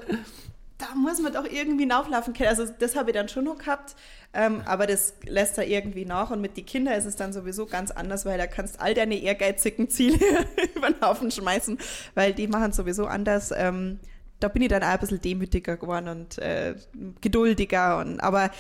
[0.77, 2.49] da muss man doch irgendwie nachlaufen können.
[2.49, 3.95] Also das habe ich dann schon noch gehabt,
[4.33, 7.67] ähm, aber das lässt da irgendwie nach und mit den Kindern ist es dann sowieso
[7.67, 10.19] ganz anders, weil da kannst all deine ehrgeizigen Ziele
[10.75, 11.79] über den Haufen schmeißen,
[12.15, 13.53] weil die machen sowieso anders.
[13.55, 14.01] Ähm,
[14.41, 16.75] da bin ich dann auch ein bisschen demütiger geworden und äh,
[17.21, 17.99] geduldiger.
[17.99, 18.51] Und, aber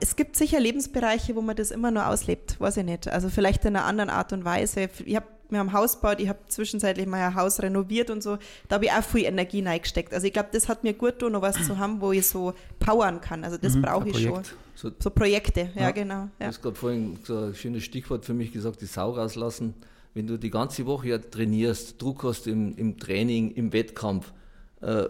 [0.00, 3.08] es gibt sicher Lebensbereiche, wo man das immer nur auslebt, weiß ich nicht.
[3.08, 4.88] Also vielleicht in einer anderen Art und Weise.
[5.04, 8.38] Ich habe wir haben Haus gebaut, ich habe zwischenzeitlich mal ein Haus renoviert und so,
[8.68, 10.12] da habe ich auch viel Energie reingesteckt.
[10.12, 12.52] Also ich glaube, das hat mir gut getan, noch was zu haben, wo ich so
[12.78, 13.44] powern kann.
[13.44, 14.42] Also das mhm, brauche ich schon.
[14.74, 16.14] So, so, Projekte, ja, ja genau.
[16.14, 16.28] Ja.
[16.38, 19.74] Du hast gerade vorhin so ein schönes Stichwort für mich gesagt, die Sau rauslassen.
[20.14, 24.32] Wenn du die ganze Woche ja trainierst, Druck hast im, im Training, im Wettkampf,
[24.80, 25.04] äh,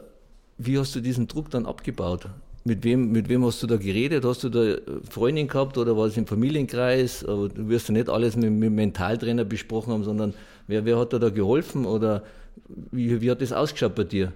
[0.56, 2.30] wie hast du diesen Druck dann abgebaut?
[2.68, 4.26] Mit wem, mit wem hast du da geredet?
[4.26, 4.76] Hast du da
[5.08, 7.24] Freundin gehabt oder war es im Familienkreis?
[7.24, 10.34] Aber du wirst ja nicht alles mit, mit Mentaltrainer besprochen haben, sondern
[10.66, 12.24] wer, wer hat dir da geholfen oder
[12.92, 14.34] wie, wie hat das ausgeschaut bei dir?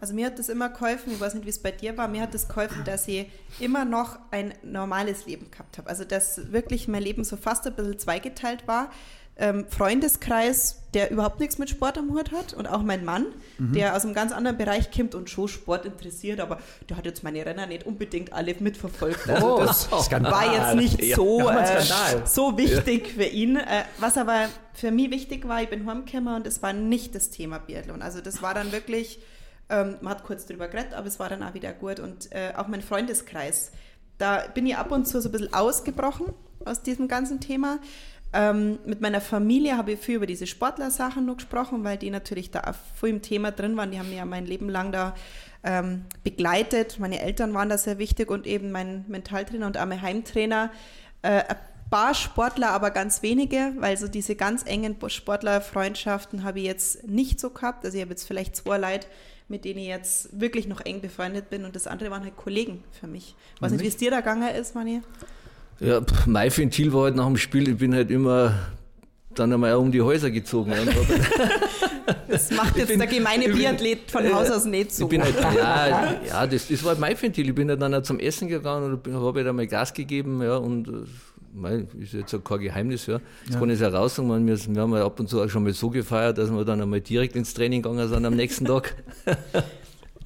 [0.00, 2.22] Also mir hat das immer geholfen, ich weiß nicht, wie es bei dir war, mir
[2.22, 3.26] hat das geholfen, dass ich
[3.60, 5.88] immer noch ein normales Leben gehabt habe.
[5.88, 8.90] Also dass wirklich mein Leben so fast ein bisschen zweigeteilt war
[9.38, 13.26] ähm, Freundeskreis, der überhaupt nichts mit Sport am Hut hat und auch mein Mann,
[13.58, 13.72] mhm.
[13.72, 17.22] der aus einem ganz anderen Bereich kommt und schon Sport interessiert, aber der hat jetzt
[17.22, 19.28] meine Renner nicht unbedingt alle mitverfolgt.
[19.28, 20.32] Also oh, das Skandal.
[20.32, 21.82] war jetzt nicht so, ja, äh,
[22.24, 23.22] so wichtig ja.
[23.22, 23.56] für ihn.
[23.56, 27.30] Äh, was aber für mich wichtig war, ich bin heimgekommen und es war nicht das
[27.30, 28.02] Thema Biathlon.
[28.02, 29.20] Also das war dann wirklich,
[29.68, 32.54] ähm, man hat kurz drüber geredet, aber es war dann auch wieder gut und äh,
[32.56, 33.70] auch mein Freundeskreis.
[34.16, 37.78] Da bin ich ab und zu so ein bisschen ausgebrochen aus diesem ganzen Thema.
[38.32, 42.50] Ähm, mit meiner Familie habe ich viel über diese Sportlersachen noch gesprochen, weil die natürlich
[42.50, 43.90] da voll im Thema drin waren.
[43.90, 45.14] Die haben mich ja mein Leben lang da
[45.64, 46.98] ähm, begleitet.
[46.98, 50.70] Meine Eltern waren da sehr wichtig und eben mein Mentaltrainer und mein Heimtrainer.
[51.22, 51.56] Äh, ein
[51.90, 57.40] paar Sportler, aber ganz wenige, weil so diese ganz engen Sportlerfreundschaften habe ich jetzt nicht
[57.40, 57.84] so gehabt.
[57.86, 59.06] Also ich habe jetzt vielleicht zwei Leute,
[59.48, 62.84] mit denen ich jetzt wirklich noch eng befreundet bin und das andere waren halt Kollegen
[62.92, 63.34] für mich.
[63.56, 65.00] Ich weiß nicht, wie es dir da gegangen ist, Mani?
[65.80, 68.54] Ja, mein Ventil war halt nach dem Spiel, ich bin halt immer
[69.34, 70.72] dann einmal um die Häuser gezogen.
[72.28, 75.04] das macht jetzt bin, der gemeine Biathlet von Haus aus nicht so.
[75.04, 77.48] Ich bin halt, ja, ja das, das war halt mein Ventil.
[77.48, 80.42] Ich bin halt dann auch zum Essen gegangen und habe halt einmal Gas gegeben.
[80.42, 80.90] Ja, und
[81.52, 83.06] mein, ist jetzt auch kein Geheimnis.
[83.06, 83.20] Ja.
[83.44, 83.60] Das ja.
[83.60, 84.46] kann ich heraus sagen.
[84.46, 86.80] Wir, wir haben ja ab und zu auch schon mal so gefeiert, dass wir dann
[86.80, 88.96] einmal direkt ins Training gegangen sind am nächsten Tag.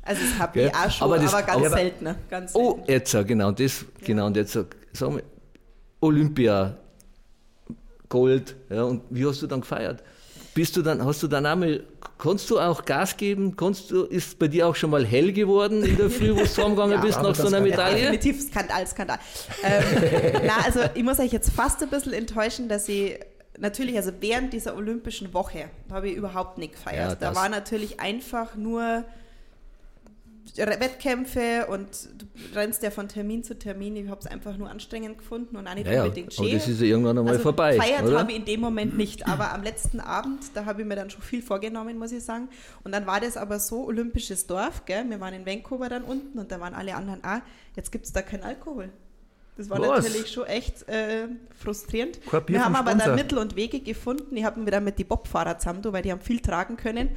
[0.04, 2.80] Also das habe ich auch schon, aber, das, aber ganz, aber, selten, ganz oh, selten.
[2.80, 5.22] Oh, jetzt, genau, das, genau, und jetzt, sagen wir,
[6.02, 6.76] Olympia,
[8.08, 8.56] Gold.
[8.68, 10.02] Ja, und wie hast du dann gefeiert?
[10.54, 11.84] Bist du dann, hast du dann einmal,
[12.18, 13.56] kannst du auch Gas geben?
[13.56, 16.46] Kannst du, ist bei dir auch schon mal hell geworden in der Früh, wo du
[16.46, 18.04] zusammengegangen ja, bist nach so einer Medaille?
[18.04, 19.18] Ja, definitiv Skandal, Skandal.
[19.62, 23.18] ähm, na, also ich muss euch jetzt fast ein bisschen enttäuschen, dass ich
[23.58, 27.22] natürlich, also während dieser olympischen Woche habe ich überhaupt nicht gefeiert.
[27.22, 29.04] Ja, da war natürlich einfach nur
[30.56, 33.96] Wettkämpfe und du rennst ja von Termin zu Termin.
[33.96, 36.46] Ich habe es einfach nur anstrengend gefunden und auch nicht ja, unbedingt schön.
[36.46, 37.76] Aber das ist ja irgendwann einmal also vorbei.
[37.76, 40.96] Feiert habe ich in dem Moment nicht, aber am letzten Abend, da habe ich mir
[40.96, 42.48] dann schon viel vorgenommen, muss ich sagen.
[42.84, 45.08] Und dann war das aber so olympisches Dorf, gell?
[45.08, 47.40] wir waren in Vancouver dann unten und da waren alle anderen, ah,
[47.76, 48.90] jetzt gibt es da keinen Alkohol.
[49.56, 50.04] Das war Was?
[50.04, 51.28] natürlich schon echt äh,
[51.62, 52.18] frustrierend.
[52.46, 54.34] Wir haben aber da Mittel und Wege gefunden.
[54.34, 57.10] Ich habe mir dann mit die Bobfahrer zusammen, weil die haben viel tragen können.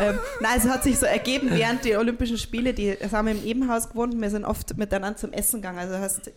[0.00, 2.72] ähm, nein, es hat sich so ergeben während der Olympischen Spiele.
[2.72, 4.18] Die haben im Ebenhaus gewohnt.
[4.18, 5.78] Wir sind oft miteinander zum Essen gegangen.
[5.78, 6.32] Also hast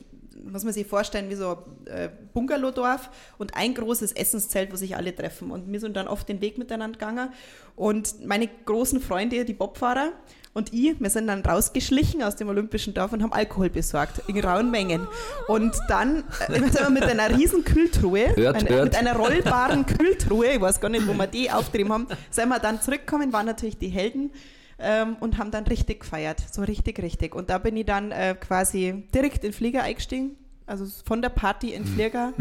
[0.51, 4.95] muss man sich vorstellen, wie so ein äh, Bungalowdorf und ein großes Essenszelt, wo sich
[4.95, 5.51] alle treffen.
[5.51, 7.29] Und wir sind dann oft den Weg miteinander gegangen.
[7.75, 10.12] Und meine großen Freunde, die Bobfahrer
[10.57, 14.43] und ich, wir sind dann rausgeschlichen aus dem Olympischen Dorf und haben Alkohol besorgt, in
[14.43, 15.07] rauen Mengen.
[15.47, 18.83] Und dann äh, sind wir mit einer riesen Kühltruhe, hört, eine, hört.
[18.85, 22.57] mit einer rollbaren Kühltruhe, ich weiß gar nicht, wo wir die aufgetrieben haben, sind wir
[22.57, 24.31] dann zurückgekommen, waren natürlich die Helden
[24.79, 27.35] ähm, und haben dann richtig gefeiert, so richtig, richtig.
[27.35, 30.37] Und da bin ich dann äh, quasi direkt in den Flieger eingestiegen,
[30.67, 32.34] also von der Party in den Flieger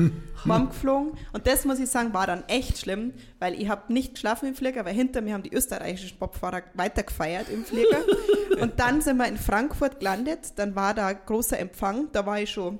[0.44, 1.12] warm geflogen.
[1.32, 4.54] Und das muss ich sagen, war dann echt schlimm, weil ich habe nicht geschlafen im
[4.54, 8.04] Flieger, weil hinter mir haben die österreichischen Bobfahrer weiter gefeiert im Flieger.
[8.60, 12.50] Und dann sind wir in Frankfurt gelandet, dann war da großer Empfang, da war ich
[12.50, 12.78] schon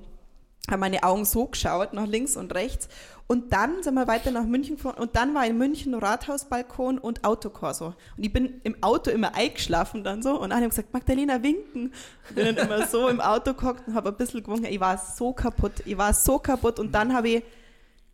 [0.71, 2.89] haben meine Augen so geschaut, nach links und rechts.
[3.29, 7.25] Und dann sind wir weiter nach München gefahren und dann war in München Rathausbalkon und
[7.25, 7.95] Autokorso.
[8.17, 11.93] Und ich bin im Auto immer eingeschlafen dann so und alle haben gesagt, Magdalena winken.
[12.29, 14.67] Und bin dann immer so im Auto gehockt und habe ein bisschen gewunken.
[14.67, 17.43] Ich war so kaputt, ich war so kaputt und dann habe ich,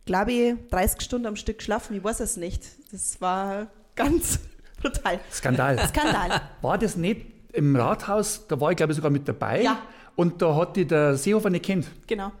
[0.05, 2.63] glaube ich, 30 Stunden am Stück geschlafen, ich weiß es nicht.
[2.91, 4.39] Das war ganz
[4.81, 5.19] brutal.
[5.31, 5.77] Skandal.
[5.89, 6.41] Skandal.
[6.61, 9.61] War das nicht im Rathaus, da war ich glaube ich sogar mit dabei.
[9.61, 9.81] Ja.
[10.15, 11.87] Und da hat die der Seehofer nicht kennt.
[12.05, 12.31] Genau.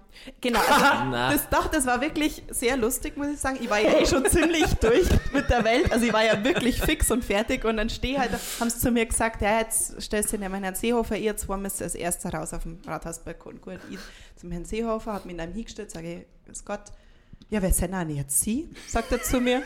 [0.41, 0.59] Genau.
[0.59, 3.57] Also, das, doch, das war wirklich sehr lustig, muss ich sagen.
[3.61, 5.91] Ich war ja eh schon ziemlich durch mit der Welt.
[5.91, 7.65] Also ich war ja wirklich fix und fertig.
[7.65, 10.75] Und dann stehe halt, haben sie zu mir gesagt, ja, jetzt stellst du den Herrn
[10.75, 13.59] Seehofer, ihr zwei müsst als erster raus auf dem Rathausbalkon.
[13.59, 13.97] Gut, ich
[14.35, 16.91] zum Herrn Seehofer, habe mich in einem hingestellt, sage ich, grüß Gott,
[17.49, 18.69] ja, wer sind denn jetzt Sie?
[18.87, 19.63] Sagt er zu mir.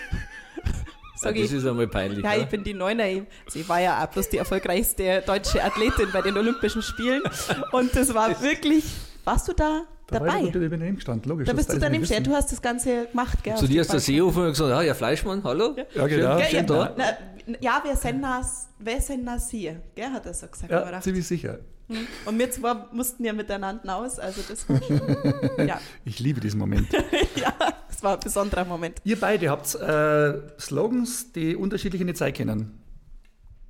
[1.20, 2.24] Sag ja, das ich, ist einmal peinlich.
[2.24, 3.04] Ja, ich bin die Neuner.
[3.04, 7.24] Also ich war ja auch bloß die erfolgreichste deutsche Athletin bei den Olympischen Spielen.
[7.72, 8.86] Und das war das wirklich.
[9.24, 9.84] Warst du da?
[10.08, 10.44] Da dabei.
[10.44, 11.48] Ich daneben gestanden, logisch.
[11.48, 12.24] Da bist du daneben stehen.
[12.24, 13.56] Du hast das Ganze gemacht, gell?
[13.56, 15.76] Zu dir ist der Seehofer gesagt, ja, ja, Fleischmann, hallo?
[15.76, 16.40] Ja, ja genau.
[16.40, 17.06] Schön, ja, na,
[17.60, 19.82] ja, wir sind das, wer sind das hier?
[19.96, 20.72] Gell, hat er so gesagt.
[20.72, 21.60] Ja, ziemlich sicher.
[21.90, 22.08] Hm.
[22.26, 25.80] Und wir zwei mussten ja miteinander aus, also das war schon, ja.
[26.06, 26.92] Ich liebe diesen Moment.
[27.36, 27.54] ja,
[27.98, 29.02] das war ein besonderer Moment.
[29.06, 32.80] Ihr beide habt äh, Slogans, die unterschiedlich in die Zeit kennen.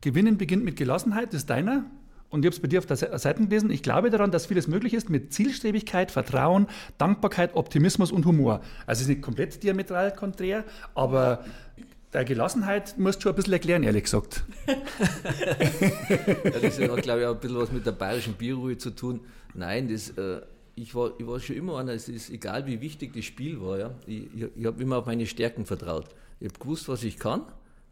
[0.01, 1.85] Gewinnen beginnt mit Gelassenheit, das ist deiner.
[2.27, 3.69] Und ich habe es bei dir auf der Seite gelesen.
[3.69, 8.59] Ich glaube daran, dass vieles möglich ist mit Zielstrebigkeit, Vertrauen, Dankbarkeit, Optimismus und Humor.
[8.85, 11.45] Also es ist nicht komplett diametral konträr, aber
[12.11, 14.43] der Gelassenheit musst du schon ein bisschen erklären, ehrlich gesagt.
[14.67, 14.75] ja,
[16.61, 19.21] das hat, glaube ich, auch ein bisschen was mit der bayerischen Bierruhe zu tun.
[19.53, 20.41] Nein, das, äh,
[20.77, 23.79] ich, war, ich war schon immer einer, es ist egal, wie wichtig das Spiel war.
[23.79, 26.05] Ja, ich, ich, ich habe immer auf meine Stärken vertraut.
[26.39, 27.41] Ich habe gewusst, was ich kann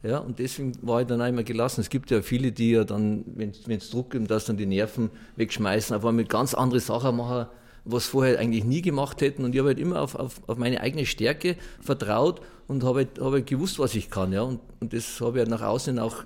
[0.06, 1.82] ja, und deswegen war ich dann immer gelassen.
[1.82, 5.10] Es gibt ja viele, die ja dann, wenn es Druck gibt, dass dann die Nerven
[5.36, 7.48] wegschmeißen, aber mit ganz andere Sachen machen,
[7.86, 9.44] was vorher eigentlich nie gemacht hätten.
[9.44, 13.20] Und ich habe halt immer auf, auf, auf meine eigene Stärke vertraut und habe halt,
[13.20, 14.32] hab halt gewusst, was ich kann.
[14.32, 14.44] Ja.
[14.44, 16.24] Und, und das habe ich halt nach außen auch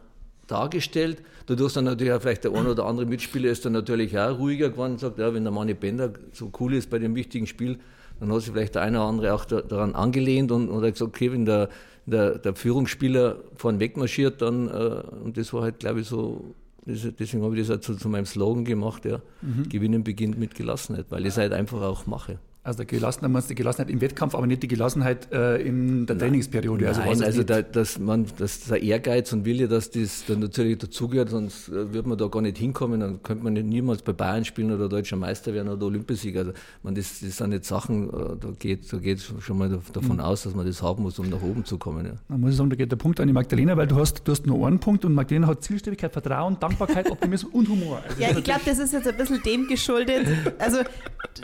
[0.52, 1.22] dargestellt.
[1.46, 4.70] Dadurch dann natürlich auch vielleicht der eine oder andere Mitspieler ist dann natürlich auch ruhiger
[4.70, 7.80] geworden und sagt, ja, wenn der Manni Bender so cool ist bei dem wichtigen Spiel,
[8.20, 10.94] dann hat sich vielleicht der eine oder andere auch da, daran angelehnt und, und hat
[10.94, 11.70] gesagt, okay, wenn der,
[12.06, 17.44] der, der Führungsspieler vorn wegmarschiert, dann, äh, und das war halt, glaube ich, so, deswegen
[17.44, 19.70] habe ich das auch zu, zu meinem Slogan gemacht, ja, mhm.
[19.70, 22.40] Gewinnen beginnt mit Gelassenheit, weil ich es halt einfach auch mache.
[22.62, 26.28] Also Gelassenheit, meinst die Gelassenheit im Wettkampf, aber nicht die Gelassenheit äh, in der Nein.
[26.28, 26.90] Trainingsperiode.
[26.90, 30.78] Also, Nein, also da, dass man, dass der Ehrgeiz und Wille, dass das dann natürlich
[30.78, 34.44] dazugehört, sonst äh, wird man da gar nicht hinkommen, dann könnte man niemals bei Bayern
[34.44, 36.42] spielen oder deutscher Meister werden oder Olympiasieger.
[36.42, 36.52] Also
[36.84, 40.20] man, das, das sind nicht Sachen, äh, da geht da geht schon mal davon mhm.
[40.20, 42.06] aus, dass man das haben muss, um nach oben zu kommen.
[42.06, 42.14] Ja.
[42.28, 44.34] Dann muss ich sagen, da geht der Punkt an die Magdalena, weil du hast, du
[44.34, 48.04] hast nur einen Punkt und Magdalena hat Zielstrebigkeit, Vertrauen, Dankbarkeit, Optimismus und Humor.
[48.08, 50.28] Also ja, ich glaube, das ist jetzt ein bisschen dem geschuldet.
[50.60, 50.80] Also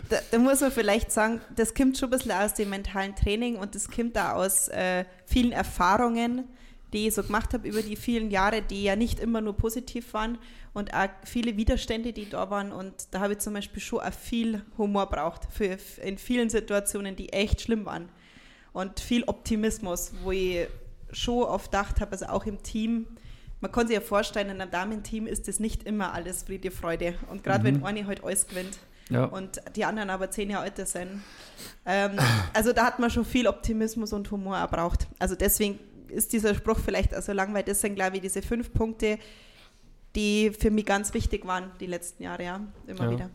[0.09, 3.15] da, da muss man vielleicht sagen, das kommt kommt schon ein bisschen aus dem mentalen
[3.15, 6.45] Training und das kommt da aus äh, vielen Erfahrungen,
[6.93, 10.13] die ich so gemacht habe über die vielen Jahre, die ja nicht immer nur positiv
[10.13, 10.37] waren
[10.73, 12.71] und auch viele Widerstände, die da waren.
[12.71, 17.15] Und da habe ich zum Beispiel schon auch viel Humor braucht für, in vielen Situationen,
[17.15, 18.09] die echt schlimm waren.
[18.73, 20.67] Und viel Optimismus, wo ich
[21.11, 23.07] schon oft gedacht habe, also auch im Team,
[23.61, 27.13] man kann sich ja vorstellen, in einem Damenteam ist das nicht immer alles Friede, Freude.
[27.29, 27.81] Und gerade mhm.
[27.81, 28.77] wenn eine halt alles gewinnt,
[29.09, 29.25] ja.
[29.25, 31.21] und die anderen aber zehn Jahre älter sind.
[31.85, 32.17] Ähm,
[32.53, 35.07] also da hat man schon viel Optimismus und Humor erbraucht.
[35.19, 37.65] Also deswegen ist dieser Spruch vielleicht also langweilig.
[37.65, 39.19] Das sind, glaube ich, diese fünf Punkte,
[40.15, 43.11] die für mich ganz wichtig waren die letzten Jahre, ja, immer ja.
[43.11, 43.29] wieder.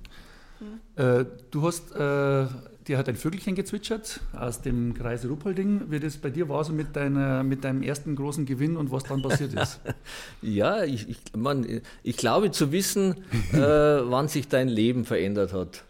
[0.59, 1.21] Hm.
[1.21, 2.47] Äh, du hast äh,
[2.87, 6.73] dir hat ein Vögelchen gezwitschert aus dem Kreis Ruppolding, wie das bei dir war, so
[6.73, 9.81] mit, deiner, mit deinem ersten großen Gewinn und was dann passiert ist.
[10.43, 13.17] ja, ich, ich, man, ich glaube zu wissen,
[13.53, 15.85] äh, wann sich dein Leben verändert hat.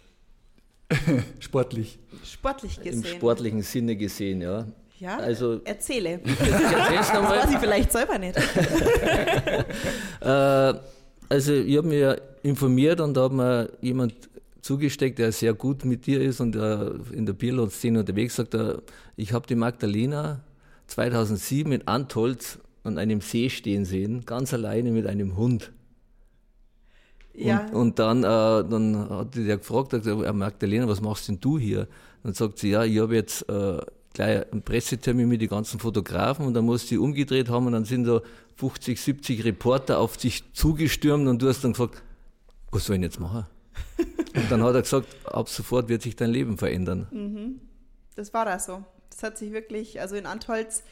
[1.38, 1.98] Sportlich.
[2.24, 3.04] Sportlich gesehen.
[3.04, 4.66] Im sportlichen Sinne gesehen, ja.
[4.98, 6.20] Ja, also, erzähle.
[6.24, 8.36] Ich das weiß ich vielleicht selber nicht.
[10.20, 10.74] äh,
[11.30, 12.04] also ich habe mich
[12.42, 14.14] informiert und da hat mir jemand
[14.62, 18.82] zugesteckt, der sehr gut mit dir ist und der in der Bierlohn-Szene unterwegs sagt, er,
[19.16, 20.40] ich habe die Magdalena
[20.86, 25.72] 2007 in Antholz an einem See stehen sehen, ganz alleine mit einem Hund.
[27.34, 27.66] Ja.
[27.66, 31.58] Und, und dann, äh, dann hat der gefragt, hat gesagt, Magdalena, was machst denn du
[31.58, 31.86] hier?
[32.22, 33.78] Dann sagt sie, ja, ich habe jetzt äh,
[34.12, 37.84] gleich einen Pressetermin mit den ganzen Fotografen und dann muss sie umgedreht haben und dann
[37.84, 38.20] sind da
[38.56, 42.02] 50, 70 Reporter auf dich zugestürmt und du hast dann gefragt,
[42.70, 43.46] was soll ich jetzt machen?
[44.34, 47.06] Und dann hat er gesagt, ab sofort wird sich dein Leben verändern.
[47.10, 47.60] Mhm.
[48.16, 48.84] Das war da so.
[49.10, 50.82] Das hat sich wirklich, also in Antholz,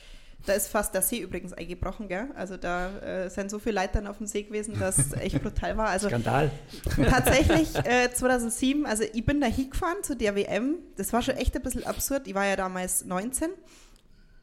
[0.47, 2.29] Da ist fast der See übrigens eingebrochen, gell?
[2.37, 5.77] Also da äh, sind so viele Leitern auf dem See gewesen, dass es echt brutal
[5.77, 5.89] war.
[5.89, 6.51] Also Skandal.
[7.11, 10.77] Tatsächlich äh, 2007, also ich bin da hingefahren zu der WM.
[10.97, 12.29] Das war schon echt ein bisschen absurd.
[12.29, 13.51] Ich war ja damals 19.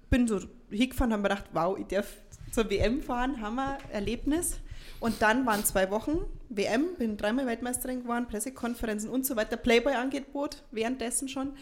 [0.10, 2.08] Bin so hingefahren, haben mir gedacht, wow, ich darf
[2.52, 4.60] zur WM fahren, Hammer, Erlebnis.
[5.00, 10.64] Und dann waren zwei Wochen WM, bin dreimal Weltmeisterin geworden, Pressekonferenzen und so weiter, Playboy-Angebot
[10.72, 11.54] währenddessen schon.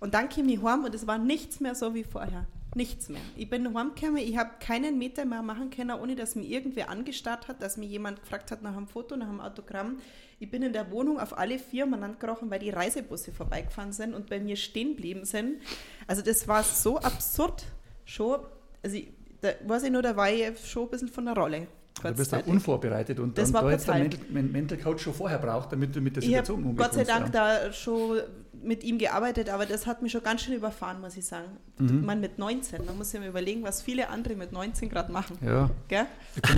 [0.00, 2.46] Und dann kam ich heim und es war nichts mehr so wie vorher.
[2.74, 3.20] Nichts mehr.
[3.34, 7.48] Ich bin heimgekommen, ich habe keinen Meter mehr machen können, ohne dass mir irgendwer angestarrt
[7.48, 9.98] hat, dass mir jemand gefragt hat nach einem Foto, nach einem Autogramm.
[10.38, 14.14] Ich bin in der Wohnung auf alle vier umeinander gekrochen, weil die Reisebusse vorbeigefahren sind
[14.14, 15.62] und bei mir stehen geblieben sind.
[16.06, 17.64] Also das war so absurd
[18.04, 18.40] schon.
[18.82, 19.08] Also ich,
[19.40, 21.66] da weiß ich nur, da war ich schon ein bisschen von der Rolle.
[22.02, 25.38] Du bist dann unvorbereitet und das dann war da jetzt einen Mental Coach schon vorher
[25.38, 27.10] braucht, damit du mit der Situation Gott sei umgehst.
[27.10, 28.20] Dank da schon
[28.60, 31.46] mit ihm gearbeitet, aber das hat mich schon ganz schön überfahren, muss ich sagen.
[31.78, 32.00] Mhm.
[32.00, 35.12] Ich meine, mit 19, da muss ich mir überlegen, was viele andere mit 19 gerade
[35.12, 35.38] machen.
[35.46, 35.70] Ja.
[35.86, 36.06] Gell?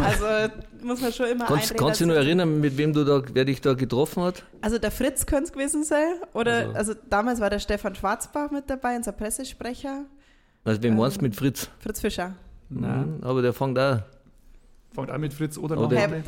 [0.02, 0.24] Also
[0.82, 3.22] muss man schon immer Kannst, einreden, kannst du dich noch erinnern, mit wem du da,
[3.32, 4.42] wer dich da getroffen hat?
[4.62, 6.14] Also der Fritz könnte es gewesen sein.
[6.32, 10.04] Oder Also- also, damals war der Stefan Schwarzbach mit dabei, unser Pressesprecher.
[10.64, 11.68] Also, wen meinst du Ähm, mit Fritz?
[11.80, 12.34] Fritz Fischer.
[12.70, 13.16] Nein.
[13.18, 13.98] Mhm, aber der fängt auch.
[15.00, 16.22] Fängt auch mit Fritz oder Herr, Name.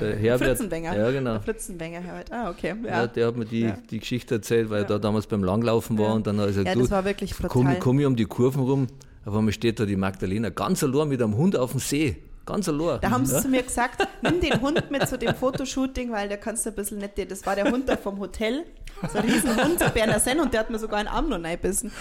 [0.00, 0.48] Der Herbert.
[0.48, 0.96] Fritzenwenger.
[0.98, 1.32] Ja, genau.
[1.32, 2.32] Der Fritzenwenger, Herbert.
[2.32, 2.74] Ah, okay.
[2.84, 2.90] Ja.
[2.90, 3.78] Ja, der hat mir die, Ja.
[3.90, 4.84] die Geschichte erzählt, weil Ja.
[4.84, 6.12] er da damals beim Langlaufen war Ja.
[6.14, 7.78] und dann hat er gesagt, ja du, das war wirklich komm, brutal.
[7.80, 8.86] komm ich um die Kurven rum,
[9.24, 12.16] auf einmal steht da die Magdalena ganz allein mit einem Hund auf dem See.
[12.50, 13.00] Ganz allein.
[13.00, 13.40] Da haben sie ja?
[13.40, 16.74] zu mir gesagt, nimm den Hund mit zu dem Fotoshooting, weil der kannst du ein
[16.76, 17.12] bisschen nett.
[17.30, 18.64] Das war der Hund da vom Hotel.
[19.12, 21.92] So ein Riesenhund, der Berner Senn, und der hat mir sogar einen Arm noch reingebissen.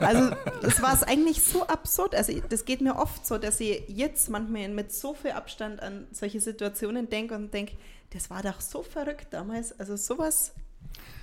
[0.00, 0.30] Also,
[0.62, 2.14] das war es eigentlich so absurd.
[2.14, 6.06] Also, das geht mir oft so, dass ich jetzt manchmal mit so viel Abstand an
[6.12, 7.76] solche Situationen denke und denke,
[8.10, 9.78] das war doch so verrückt damals.
[9.78, 10.52] Also, sowas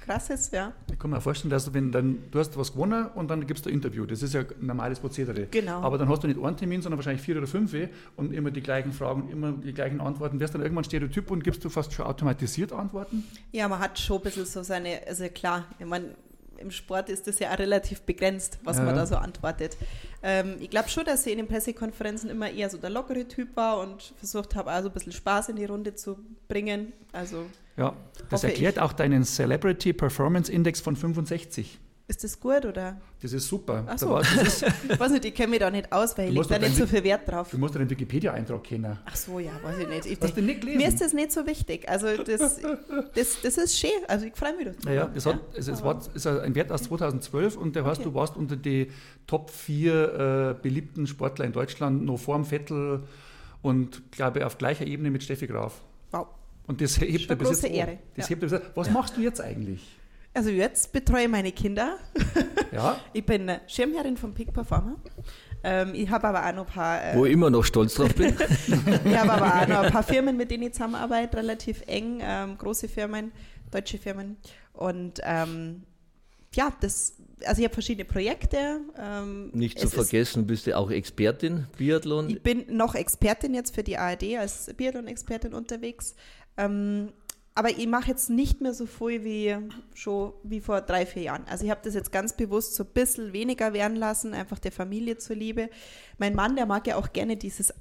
[0.06, 0.74] krasses, ja.
[0.92, 3.66] Ich kann mir vorstellen, dass du, wenn dann, du hast was gewonnen und dann gibst
[3.66, 4.06] du ein Interview.
[4.06, 5.48] Das ist ja ein normales Prozedere.
[5.48, 5.82] Genau.
[5.82, 7.76] Aber dann hast du nicht einen Termin, sondern wahrscheinlich vier oder fünf
[8.16, 10.40] und immer die gleichen Fragen, immer die gleichen Antworten.
[10.40, 13.24] Wärst dann irgendwann Stereotyp und gibst du fast schon automatisiert Antworten?
[13.52, 16.16] Ja, man hat schon ein bisschen so seine, also klar, ich meine,
[16.60, 18.84] im Sport ist das ja auch relativ begrenzt, was Ja.
[18.84, 19.78] man da so antwortet.
[20.24, 23.56] Ähm, ich glaube schon, dass ich in den Pressekonferenzen immer eher so der lockere Typ
[23.56, 26.94] war und versucht habe, auch so ein bisschen Spaß in die Runde zu bringen.
[27.12, 27.46] Also
[27.78, 27.94] Ja,
[28.30, 31.80] das erklärt auch deinen Celebrity Performance Index von 65.
[32.08, 33.02] ist das gut oder?
[33.22, 33.84] Das ist super.
[33.88, 34.10] Ach Da so.
[34.10, 36.48] war- das ist, Ich weiß nicht, ich kenne mich da nicht aus, weil ich lege
[36.48, 37.50] da nicht so viel Wert drauf.
[37.50, 38.98] du musst den Wikipedia-Eintrag kennen.
[39.06, 40.06] Ach so, ja, weiß ich nicht.
[40.06, 40.78] Ich, Hast du nicht gelesen?
[40.78, 41.90] mir ist das nicht so wichtig.
[41.90, 42.60] Also das,
[43.16, 43.90] das, das ist schön.
[44.08, 44.82] Also ich freue mich darüber.
[44.86, 48.10] Naja, das hat, es, es war, ist ein Wert aus 2012 und der heißt, Okay.
[48.10, 48.92] du warst unter die
[49.26, 53.04] Top 4 äh, beliebten Sportler in Deutschland, noch vor dem Vettel
[53.64, 55.82] und glaube ich auf gleicher Ebene mit Steffi Graf.
[56.12, 56.28] Wow.
[56.68, 57.88] Und das hebt er bis große jetzt an.
[57.90, 58.30] Ehre, Das ja.
[58.36, 58.76] hebt er bis jetzt.
[58.78, 59.98] Was machst du jetzt eigentlich?
[60.36, 61.98] Also jetzt betreue ich meine Kinder.
[62.74, 64.98] Ja, Ich bin Schirmherrin von Peak Performer.
[65.64, 68.14] Ähm, ich habe aber auch noch ein paar, äh, Wo ich immer noch stolz drauf
[68.14, 68.36] bin.
[68.68, 72.58] ich habe aber auch noch ein paar Firmen, mit denen ich zusammenarbeite, relativ eng, ähm,
[72.58, 73.32] große Firmen,
[73.72, 74.36] deutsche Firmen.
[74.74, 75.84] Und ähm,
[76.54, 77.14] ja, das,
[77.46, 78.82] also ich habe verschiedene Projekte.
[79.00, 82.30] Ähm, Nicht zu vergessen, bist du auch Expertin Biathlon.
[82.30, 86.14] Ich bin noch Expertin jetzt für die ARD als Biathlon-Expertin unterwegs.
[86.58, 87.14] Ähm,
[87.56, 89.56] aber ich mache jetzt nicht mehr so viel wie
[89.94, 91.46] schon wie vor drei, vier Jahren.
[91.50, 94.74] Also ich habe das jetzt ganz bewusst so ein bisschen weniger werden lassen, einfach der
[94.74, 95.70] Familie zuliebe.
[96.18, 97.74] Mein Mann, der mag ja auch gerne dieses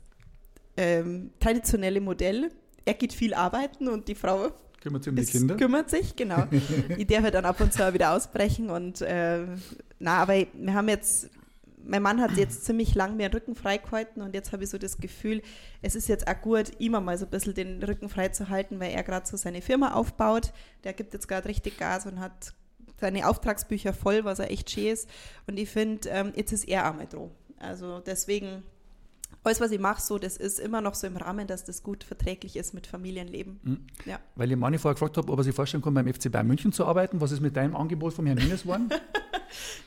[0.77, 2.53] ähm, traditionelle Modell.
[2.85, 5.57] Er geht viel arbeiten und die Frau kümmert sich um die Kinder.
[5.57, 6.47] kümmert sich, genau.
[6.97, 9.45] ich darf ja dann ab und zu wieder ausbrechen und äh,
[9.99, 11.31] na, aber wir haben jetzt,
[11.87, 14.99] mein Mann hat jetzt ziemlich lang den Rücken freigehalten und jetzt habe ich so das
[14.99, 15.43] Gefühl,
[15.83, 18.81] es ist jetzt auch gut, ihm mal so ein bisschen den Rücken frei zu halten,
[18.81, 20.53] weil er gerade so seine Firma aufbaut.
[20.85, 22.55] Der gibt jetzt gerade richtig Gas und hat
[23.01, 25.09] seine Auftragsbücher voll, was er echt schön ist.
[25.47, 27.31] Und ich finde, ähm, jetzt ist er auch mal dran.
[27.59, 28.63] Also deswegen,
[29.45, 32.05] alles, was ich mache, so, das ist immer noch so im Rahmen, dass das gut
[32.05, 33.61] verträglich ist mit Familienleben.
[33.63, 33.87] Mhm.
[34.07, 34.19] Ja.
[34.37, 36.73] Weil ich Manni vorher gefragt habe, ob er sich vorstellen kann, beim FC Bayern München
[36.73, 37.21] zu arbeiten.
[37.21, 38.89] Was ist mit deinem Angebot vom Herrn Hünes geworden?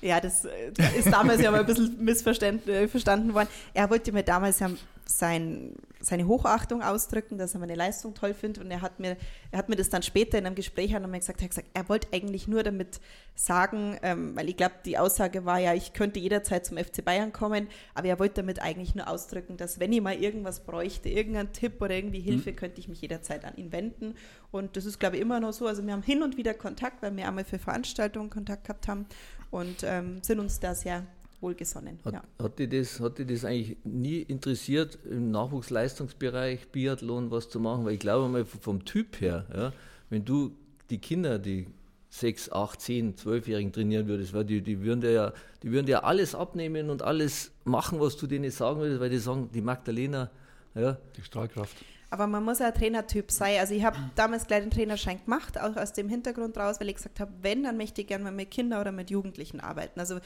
[0.02, 3.50] Ja, das äh, ist damals ja mal ein bisschen missverstanden äh, worden.
[3.74, 4.70] Er wollte mir damals ja
[5.08, 8.64] sein, seine Hochachtung ausdrücken, dass er meine Leistung toll findet.
[8.64, 9.18] Und er hat mir,
[9.52, 11.70] er hat mir das dann später in einem Gespräch er mir gesagt, er, hat gesagt,
[11.74, 13.00] er wollte eigentlich nur damit
[13.36, 17.32] sagen, ähm, weil ich glaube, die Aussage war ja, ich könnte jederzeit zum FC Bayern
[17.32, 21.54] kommen, aber er wollte damit eigentlich nur ausdrücken, dass wenn ich mal irgendwas bräuchte, irgendeinen
[21.54, 24.16] Tipp oder irgendwie Hilfe, könnte ich mich jederzeit an ihn wenden.
[24.52, 25.68] Und das ist, glaube ich, immer noch so.
[25.68, 29.06] Also wir haben hin und wieder Kontakt, weil wir einmal für Veranstaltungen Kontakt gehabt haben
[29.52, 31.06] und ähm, sind uns da sehr
[31.42, 32.00] wohlgesonnen.
[32.04, 32.24] Hat, Ja.
[32.42, 37.86] hat, dich das, hat dich das eigentlich nie interessiert, im Nachwuchsleistungsbereich Biathlon was zu machen?
[37.86, 39.74] Weil ich glaube mal vom Typ her, ja,
[40.10, 40.52] wenn du
[40.90, 41.68] die Kinder, die
[42.10, 46.06] sechs, acht, zehn, zwölfjährigen trainieren würdest, weil die, die, würden dir ja, die würden dir
[46.06, 50.32] alles abnehmen und alles machen, was du denen sagen würdest, weil die sagen, die Magdalena,
[50.74, 50.98] ja.
[51.16, 51.76] Die Strahlkraft.
[52.10, 53.60] Aber man muss ja ein Trainertyp sein.
[53.60, 56.96] Also ich habe damals gleich den Trainerschein gemacht, auch aus dem Hintergrund raus, weil ich
[56.96, 60.00] gesagt habe, wenn, dann möchte ich gerne mal mit Kindern oder mit Jugendlichen arbeiten.
[60.00, 60.20] Also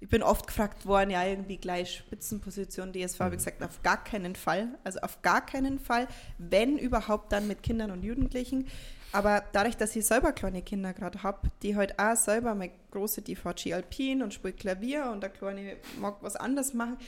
[0.00, 4.02] ich bin oft gefragt worden, ja, irgendwie gleich Spitzenposition DSV, habe ich gesagt, auf gar
[4.04, 4.68] keinen Fall.
[4.84, 6.08] Also auf gar keinen Fall.
[6.38, 8.66] Wenn überhaupt, dann mit Kindern und Jugendlichen.
[9.12, 13.22] Aber dadurch, dass ich selber kleine Kinder gerade habe, die halt auch selber, meine große,
[13.22, 16.98] fährt Alpin und spielt Klavier und der kleine mag was anderes machen,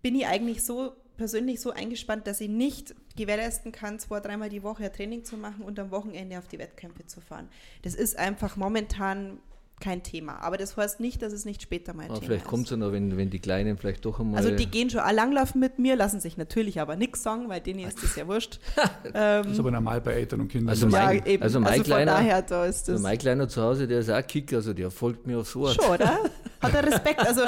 [0.00, 4.62] bin ich eigentlich so persönlich so eingespannt, dass ich nicht gewährleisten kann, zwei, dreimal die
[4.62, 7.50] Woche ein Training zu machen und am Wochenende auf die Wettkämpfe zu fahren.
[7.82, 9.38] Das ist einfach momentan
[9.80, 10.40] kein Thema.
[10.42, 12.76] Aber das heißt nicht, dass es nicht später mal ein Thema Vielleicht kommt es ja
[12.76, 14.38] noch, wenn, wenn die Kleinen vielleicht doch einmal.
[14.38, 17.80] Also die gehen schon langlaufen mit mir, lassen sich natürlich aber nichts sagen, weil denen
[17.80, 18.60] ist das ja wurscht.
[19.04, 20.70] ähm, das ist aber normal bei Eltern und Kindern.
[20.70, 21.42] Also mein, ja, eben.
[21.42, 22.94] also mein also Kleiner, daher, da ist das.
[22.94, 25.74] Also mein Kleiner zu Hause, der ist auch Kicker, also der folgt mir aufs Wort.
[25.74, 26.18] Schon, oder?
[26.60, 27.20] Hat er Respekt?
[27.20, 27.42] Also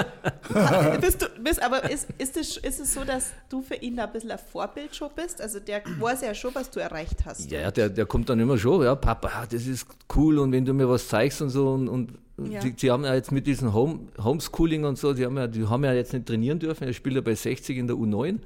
[1.01, 4.05] bist du, bist, aber ist, ist, es, ist es so, dass du für ihn da
[4.05, 5.41] ein bisschen ein Vorbild schon bist?
[5.41, 7.51] Also der weiß ja schon, was du erreicht hast.
[7.51, 10.73] Ja, der, der kommt dann immer schon, ja, Papa, das ist cool und wenn du
[10.73, 12.61] mir was zeigst und so und, und ja.
[12.61, 15.67] Die, die, haben ja jetzt mit diesem Home, Homeschooling und so, die haben, ja, die
[15.67, 16.85] haben ja jetzt nicht trainieren dürfen.
[16.85, 18.39] Er spielt ja bei 60 in der U9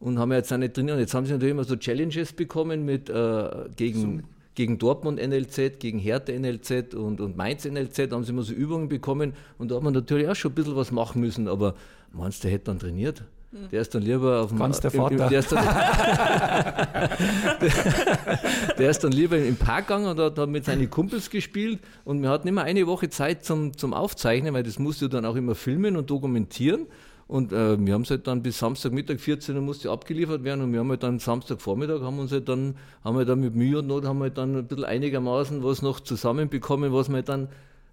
[0.00, 0.94] und haben ja jetzt auch nicht trainiert.
[0.94, 4.28] Und jetzt haben sie natürlich immer so Challenges bekommen mit äh, gegen, so.
[4.54, 8.10] gegen Dortmund NLZ, gegen Hertha NLZ und, und Mainz NLZ.
[8.10, 10.54] Da haben sie immer so Übungen bekommen und da hat man natürlich auch schon ein
[10.54, 11.48] bisschen was machen müssen.
[11.48, 11.74] Aber
[12.12, 13.24] meinst du, der hätte dann trainiert?
[13.50, 14.58] Der ist dann lieber auf dem.
[14.58, 15.28] Ganz der Vater.
[15.28, 15.64] Der ist, dann,
[18.78, 22.20] der, ist dann lieber im Park gegangen und hat, hat mit seinen Kumpels gespielt und
[22.20, 25.36] wir hatten immer eine Woche Zeit zum, zum Aufzeichnen, weil das musst du dann auch
[25.36, 26.86] immer filmen und dokumentieren.
[27.26, 30.72] Und äh, wir haben es halt dann bis Samstagmittag 14 Uhr musste abgeliefert werden und
[30.72, 33.86] wir haben halt dann Samstagvormittag haben uns halt dann, haben wir dann mit Mühe und
[33.86, 37.48] Not haben wir halt dann ein bisschen einigermaßen was noch zusammenbekommen, was wir halt dann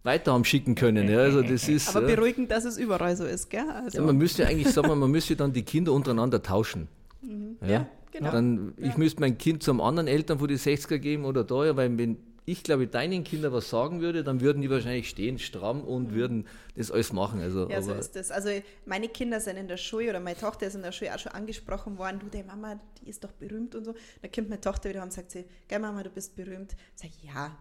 [0.05, 1.09] weiter haben schicken können.
[1.09, 3.69] Ja, also das ist, Aber beruhigend, dass es überall so ist, gell?
[3.69, 3.97] Also.
[3.97, 6.87] Ja, man müsste eigentlich sagen, man müsste dann die Kinder untereinander tauschen.
[7.21, 7.57] Mhm.
[7.61, 7.67] Ja?
[7.67, 7.89] ja?
[8.11, 8.31] genau.
[8.31, 11.97] Dann, ich müsste mein Kind zum anderen Eltern von die 60er geben oder da, weil
[11.97, 16.11] wenn ich glaube, deinen Kindern was sagen würde, dann würden die wahrscheinlich stehen, stramm und
[16.11, 16.15] mhm.
[16.15, 17.41] würden das alles machen.
[17.41, 18.29] Also, ja, so ist das.
[18.29, 18.49] Also
[18.85, 21.31] meine Kinder sind in der Schule oder meine Tochter ist in der Schule auch schon
[21.31, 23.95] angesprochen worden, du, die Mama, die ist doch berühmt und so.
[24.21, 26.75] Da kommt meine Tochter wieder und sagt sie, geil Mama, du bist berühmt.
[26.93, 27.57] Sag ich, ja,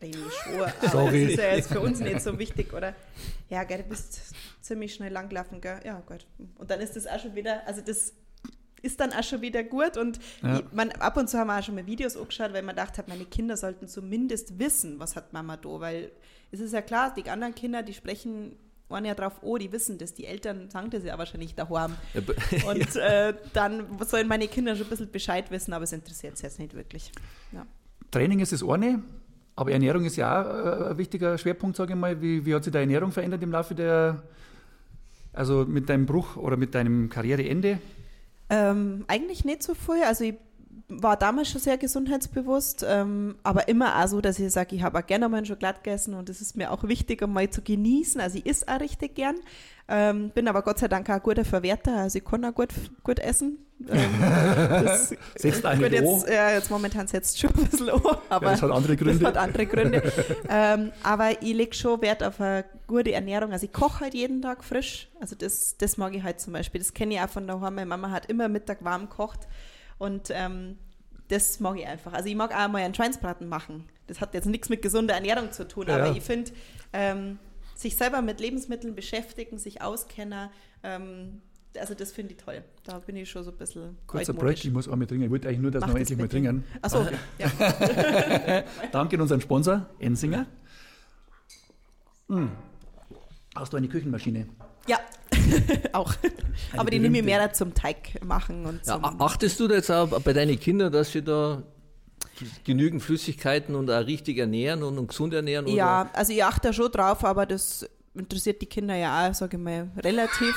[0.00, 1.22] eigentlich schon, aber Sorry.
[1.24, 2.94] das ist ja jetzt für uns nicht so wichtig, oder?
[3.48, 5.80] Ja, gell, du bist ziemlich schnell langgelaufen, gell?
[5.84, 6.26] Ja, gut.
[6.56, 8.12] Und dann ist das auch schon wieder, also das
[8.80, 10.62] ist dann auch schon wieder gut und ja.
[10.72, 13.08] man, ab und zu haben wir auch schon mal Videos angeschaut, weil man gedacht hat,
[13.08, 16.12] meine Kinder sollten zumindest wissen, was hat Mama da, weil
[16.52, 18.56] es ist ja klar, die anderen Kinder, die sprechen
[18.88, 21.94] waren ja drauf, oh, die wissen das, die Eltern sagen das ja wahrscheinlich daheim.
[22.66, 26.44] Und äh, dann sollen meine Kinder schon ein bisschen Bescheid wissen, aber es interessiert sie
[26.44, 27.12] jetzt nicht wirklich.
[27.52, 27.66] Ja.
[28.10, 29.02] Training ist das eine,
[29.58, 32.22] aber Ernährung ist ja auch äh, ein wichtiger Schwerpunkt, sage ich mal.
[32.22, 34.22] Wie, wie hat sich deine Ernährung verändert im Laufe der,
[35.32, 37.80] also mit deinem Bruch oder mit deinem Karriereende?
[38.50, 40.04] Ähm, eigentlich nicht so viel.
[40.06, 40.36] Also ich
[40.88, 44.96] war damals schon sehr gesundheitsbewusst, ähm, aber immer auch so, dass ich sage, ich habe
[44.96, 48.20] auch gerne mal einen Schokolade gegessen und es ist mir auch wichtig, einmal zu genießen.
[48.20, 49.34] Also ich esse auch richtig gern.
[49.88, 52.68] Ähm, bin aber Gott sei Dank auch ein guter Verwerter, also ich kann auch gut,
[53.02, 53.58] gut essen.
[53.88, 58.46] Ähm, das, Setzt eine gut, jetzt, äh, jetzt momentan setzt schon ein bisschen an, aber
[58.46, 59.24] ja, das hat andere Gründe.
[59.26, 60.12] Hat andere Gründe.
[60.48, 63.52] ähm, aber ich lege schon Wert auf eine gute Ernährung.
[63.52, 65.08] Also ich koche halt jeden Tag frisch.
[65.20, 66.80] Also das, das mag ich halt zum Beispiel.
[66.80, 67.74] Das kenne ich auch von daheim.
[67.76, 69.46] Meine Mama hat immer Mittag warm gekocht.
[69.98, 70.76] Und ähm,
[71.28, 72.12] das mag ich einfach.
[72.12, 73.88] Also ich mag auch mal einen Schweinsbraten machen.
[74.06, 76.50] Das hat jetzt nichts mit gesunder Ernährung zu tun, ja, aber ich finde,
[76.92, 77.38] ähm,
[77.74, 80.48] sich selber mit Lebensmitteln beschäftigen, sich auskennen,
[80.82, 81.42] ähm,
[81.78, 82.62] also das finde ich toll.
[82.84, 83.96] Da bin ich schon so ein bisschen.
[84.06, 85.24] Kurzer Break, ich muss auch mal trinken.
[85.24, 86.64] Ich wollte eigentlich nur, dass Mach wir endlich mal trinken.
[86.82, 87.16] Achso, okay.
[87.38, 88.64] ja.
[88.92, 90.46] Danke an unseren Sponsor, Ensinger.
[92.28, 92.50] Hm.
[93.54, 94.46] Hast du eine Küchenmaschine?
[94.86, 94.98] Ja,
[95.92, 96.14] auch.
[96.72, 98.66] Eine Aber die nehme ich mehr zum Teig machen.
[98.66, 101.62] Und ja, achtest du da jetzt auch bei deinen Kindern, dass sie da
[102.64, 105.66] genügend Flüssigkeiten und auch richtig ernähren und, und gesund ernähren?
[105.66, 105.74] Oder?
[105.74, 109.56] Ja, also ich achte da schon drauf, aber das interessiert die Kinder ja auch, sage
[109.56, 110.54] ich mal, relativ.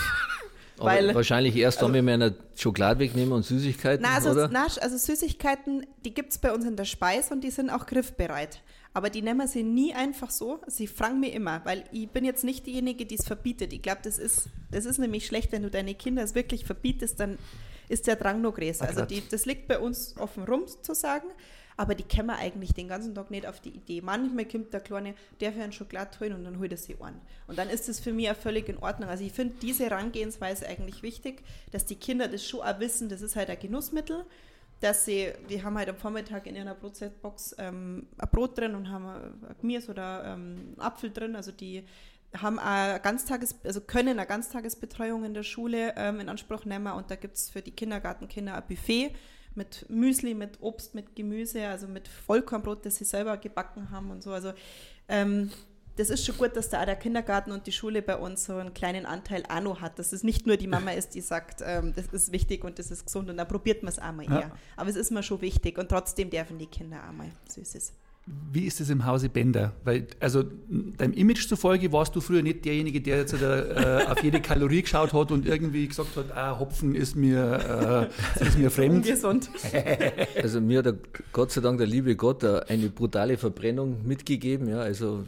[0.86, 4.50] Weil, wahrscheinlich erst also, wenn wir eine Schokolade wegnehmen und Süßigkeiten, na, also, oder?
[4.52, 7.86] Na, also Süßigkeiten, die gibt es bei uns in der Speis und die sind auch
[7.86, 8.62] griffbereit.
[8.94, 10.60] Aber die nehmen sie nie einfach so.
[10.68, 13.72] Sie fragen mir immer, weil ich bin jetzt nicht diejenige, die es verbietet.
[13.72, 17.20] Ich glaube, das ist, das ist nämlich schlecht, wenn du deine Kinder es wirklich verbietest,
[17.20, 17.38] dann
[17.88, 18.88] ist der Drang noch größer.
[18.88, 21.28] Also die, das liegt bei uns offen rum zu sagen,
[21.78, 24.02] aber die kämen eigentlich den ganzen Tag nicht auf die Idee.
[24.02, 27.20] Manchmal kommt der Kleine, der für einen Schokolade holen und dann holt er sie an.
[27.48, 29.10] Und dann ist das für mich auch völlig in Ordnung.
[29.10, 33.22] Also ich finde diese Herangehensweise eigentlich wichtig, dass die Kinder das schon auch wissen, das
[33.22, 34.26] ist halt ein Genussmittel
[34.82, 38.90] dass sie, die haben halt am Vormittag in ihrer Brotbox ähm, ein Brot drin und
[38.90, 41.36] haben ein Gemüse oder ähm, Apfel drin.
[41.36, 41.84] Also die
[42.36, 47.12] haben eine Ganztages, also können eine Ganztagesbetreuung in der Schule ähm, in Anspruch nehmen und
[47.12, 49.14] da gibt es für die Kindergartenkinder ein Buffet
[49.56, 54.24] mit Müsli, mit Obst, mit Gemüse, also mit Vollkornbrot, das sie selber gebacken haben und
[54.24, 54.32] so.
[54.32, 54.54] Also
[55.08, 55.52] ähm,
[55.98, 58.56] das ist schon gut, dass da auch der Kindergarten und die Schule bei uns so
[58.56, 61.62] einen kleinen Anteil auch noch hat, dass es nicht nur die Mama ist, die sagt,
[61.66, 64.40] ähm, das ist wichtig und das ist gesund und dann probiert man es einmal eher.
[64.40, 64.52] Ja.
[64.78, 67.94] Aber es ist mir schon wichtig und trotzdem dürfen die Kinder einmal Süßes.
[68.26, 69.74] Wie ist es im Hause Bender?
[69.84, 70.44] Weil, also
[70.98, 75.12] deinem Image zufolge warst du früher nicht derjenige, der jetzt äh, auf jede Kalorie geschaut
[75.12, 78.10] hat und irgendwie gesagt hat, ah, Hopfen ist mir,
[78.40, 79.08] äh, ist mir fremd.
[79.08, 79.50] Ungesund.
[80.42, 80.96] also mir hat
[81.34, 84.70] Gott sei Dank der liebe Gott eine brutale Verbrennung mitgegeben.
[84.70, 85.24] Ja, also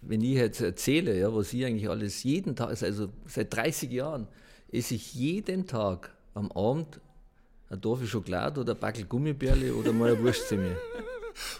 [0.00, 4.26] wenn ich jetzt erzähle, ja, was ich eigentlich alles jeden Tag, also seit 30 Jahren,
[4.72, 7.00] esse ich jeden Tag am Abend
[7.68, 10.76] eine Tafel Schokolade oder ein Backel Gummibärle oder mal eine Wurstzimmer.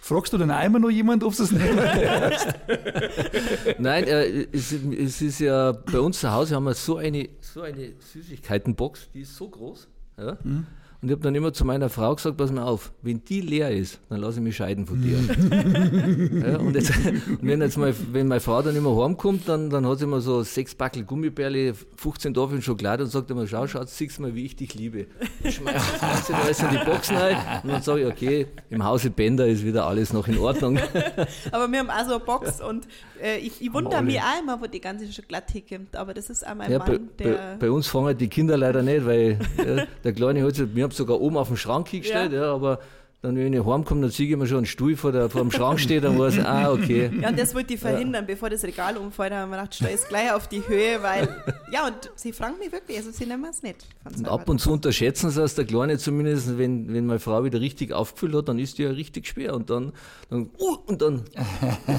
[0.01, 2.33] Fragst du dann einmal noch jemand, ob es nicht mehr
[3.79, 7.63] Nein, äh, es, es, ist ja bei uns zu Hause haben wir so eine, so
[7.63, 9.89] eine Süßigkeitenbox, die ist so groß.
[10.19, 10.37] Ja?
[10.43, 10.67] Mhm.
[11.01, 13.71] Und ich habe dann immer zu meiner Frau gesagt, pass mal auf, wenn die leer
[13.71, 15.17] ist, dann lasse ich mich scheiden von dir.
[16.51, 19.87] ja, und, jetzt, und wenn jetzt mal, wenn meine Frau dann immer heimkommt, dann, dann
[19.87, 23.97] hat sie immer so sechs Backel Gummibärle, 15 Tafeln Schokolade und sagt immer, schau, Schatz,
[23.97, 25.07] siehst mal, wie ich dich liebe.
[25.41, 29.11] Dann schmeißt sie alles in die Boxen rein und dann sage ich, okay, im Hause
[29.11, 30.81] Bender ist wieder alles noch in Ordnung.
[31.53, 32.89] aber wir haben auch so eine Box und
[33.23, 36.45] äh, ich, ich wundere mich auch immer, wo die ganze Schokolade herkommt, aber das ist
[36.45, 37.33] auch mein ja, Mann, bei, der...
[37.33, 40.95] Bei, bei, uns fangen die Kinder leider nicht, weil ja, der Kleine hat sich, habe
[40.95, 42.43] sogar oben auf dem Schrank hingestellt, ja.
[42.43, 42.81] ja aber
[43.21, 45.51] dann, wenn ich heimkomme, dann sehe ich mir schon einen Stuhl vor, der, vor dem
[45.51, 47.11] Schrank steht, dann weiß ich, ah, okay.
[47.21, 48.33] Ja, und das wollte ich verhindern, ja.
[48.33, 49.33] bevor das Regal umfällt.
[49.33, 51.29] Haben wir gedacht, stell es gleich auf die Höhe, weil,
[51.73, 53.85] ja, und sie fragen mich wirklich, also sie nehmen es nicht.
[54.05, 57.61] Und ab und zu unterschätzen sie es, der Kleine zumindest, wenn, wenn meine Frau wieder
[57.61, 59.93] richtig aufgefüllt hat, dann ist die ja richtig schwer und dann,
[60.31, 61.25] dann, uh, und dann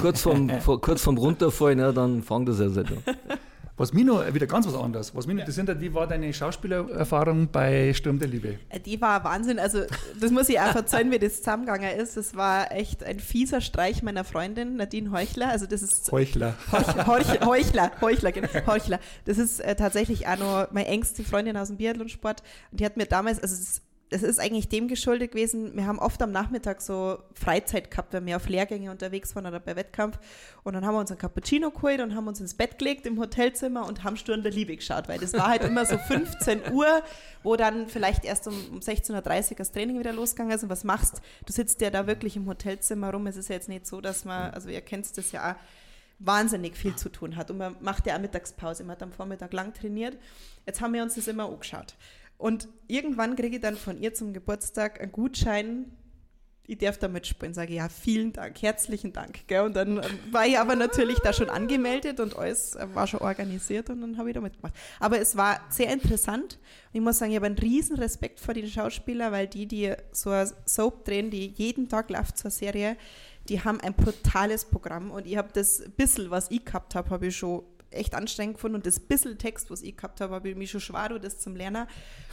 [0.00, 2.86] kurz vorm, vor, kurz vorm Runterfallen, ja, dann fangt das erst an.
[3.80, 5.14] Was mich noch wieder ganz was anderes.
[5.14, 8.58] Was mich noch interessiert hat, wie war deine Schauspielererfahrung bei Sturm der Liebe?
[8.68, 9.58] Äh, die war Wahnsinn.
[9.58, 9.84] Also,
[10.20, 12.14] das muss ich einfach verzeihen, wie das zusammengegangen ist.
[12.14, 15.48] Das war echt ein fieser Streich meiner Freundin, Nadine Heuchler.
[15.48, 16.12] Also, das ist.
[16.12, 16.56] Heuchler.
[16.70, 18.48] Heuch, Heuch, Heuchler, Heuchler, genau.
[18.66, 19.00] Heuchler.
[19.24, 22.42] Das ist äh, tatsächlich auch noch meine engste Freundin aus dem Biathlonsport.
[22.72, 23.80] Und die hat mir damals, also, das
[24.12, 28.26] es ist eigentlich dem geschuldet gewesen, wir haben oft am Nachmittag so Freizeit gehabt, wenn
[28.26, 30.18] wir auf Lehrgänge unterwegs waren oder bei Wettkampf.
[30.64, 33.20] Und dann haben wir uns ein Cappuccino geholt und haben uns ins Bett gelegt im
[33.20, 37.02] Hotelzimmer und haben Sturm der Liebe geschaut, weil das war halt immer so 15 Uhr,
[37.44, 40.64] wo dann vielleicht erst um, um 16.30 Uhr das Training wieder losgegangen ist.
[40.64, 41.52] Und was machst du?
[41.52, 43.26] sitzt ja da wirklich im Hotelzimmer rum.
[43.26, 45.56] Es ist ja jetzt nicht so, dass man, also ihr kennt das ja auch,
[46.20, 47.50] wahnsinnig viel zu tun hat.
[47.50, 50.16] Und man macht ja auch Mittagspause, man hat am Vormittag lang trainiert.
[50.66, 51.94] Jetzt haben wir uns das immer angeschaut.
[52.40, 55.92] Und irgendwann kriege ich dann von ihr zum Geburtstag einen Gutschein.
[56.66, 57.52] Ich darf da mitspielen.
[57.52, 59.46] Sage ja, vielen Dank, herzlichen Dank.
[59.46, 59.60] Gell?
[59.60, 63.20] Und dann ähm, war ich aber natürlich da schon angemeldet und alles äh, war schon
[63.20, 64.72] organisiert und dann habe ich da mitgemacht.
[65.00, 66.58] Aber es war sehr interessant.
[66.94, 70.30] Ich muss sagen, ich habe einen riesen Respekt vor den Schauspielern, weil die, die so
[70.30, 72.96] eine Soap drehen, die jeden Tag läuft zur Serie,
[73.50, 77.26] die haben ein brutales Programm und ich habe das bisschen, was ich gehabt habe, habe
[77.26, 80.56] ich schon echt anstrengend gefunden und das bisschen Text, was ich gehabt habe, habe ich
[80.56, 81.86] mich schon schwer, das zum Lernen.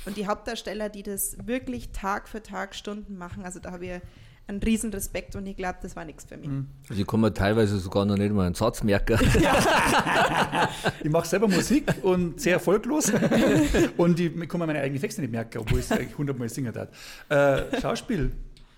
[0.06, 4.02] Und die Hauptdarsteller, die das wirklich Tag für Tag Stunden machen, also da habe ich
[4.48, 6.48] einen riesen Respekt und ich glaube, das war nichts für mich.
[6.48, 6.68] Mhm.
[6.90, 9.20] Also ich kann mir teilweise sogar noch nicht mal einen Satz merken.
[9.42, 10.70] Ja.
[11.04, 13.12] ich mache selber Musik und sehr erfolglos
[13.98, 16.74] und ich kann mir meine eigenen Texte nicht merken, obwohl ich es eigentlich hundertmal singen
[16.74, 16.90] darf.
[17.30, 18.32] Äh, Schauspiel,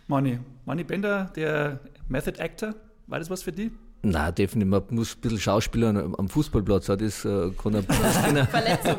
[0.08, 0.40] Manni.
[0.66, 2.74] Manni Bender, der Method Actor,
[3.08, 3.72] war das was für dich?
[4.02, 4.70] Nein, definitiv.
[4.70, 6.86] Man muss ein bisschen Schauspieler am Fußballplatz.
[6.86, 7.84] Das äh, kann er.
[8.46, 8.96] Verletzung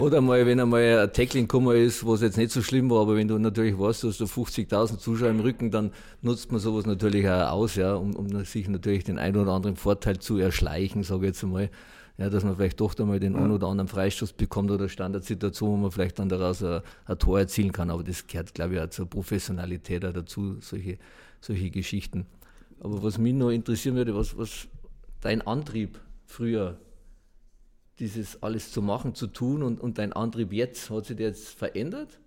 [0.00, 3.16] Oder mal, wenn einmal ein Tackling gekommen ist, was jetzt nicht so schlimm war, aber
[3.16, 7.28] wenn du natürlich weißt, du hast 50.000 Zuschauer im Rücken, dann nutzt man sowas natürlich
[7.28, 11.26] auch aus, ja, um, um sich natürlich den einen oder anderen Vorteil zu erschleichen, sage
[11.26, 11.68] ich jetzt einmal.
[12.16, 15.76] Ja, dass man vielleicht doch einmal den einen oder anderen Freistoß bekommt oder Standardsituation, wo
[15.76, 17.90] man vielleicht dann daraus ein, ein Tor erzielen kann.
[17.90, 20.98] Aber das gehört, glaube ich, auch zur Professionalität auch dazu, solche,
[21.40, 22.26] solche Geschichten.
[22.80, 24.68] Aber was mich noch interessieren würde, was, was
[25.20, 26.78] dein Antrieb früher,
[27.98, 31.48] dieses alles zu machen, zu tun und, und dein Antrieb jetzt, hat sich der jetzt
[31.48, 32.20] verändert?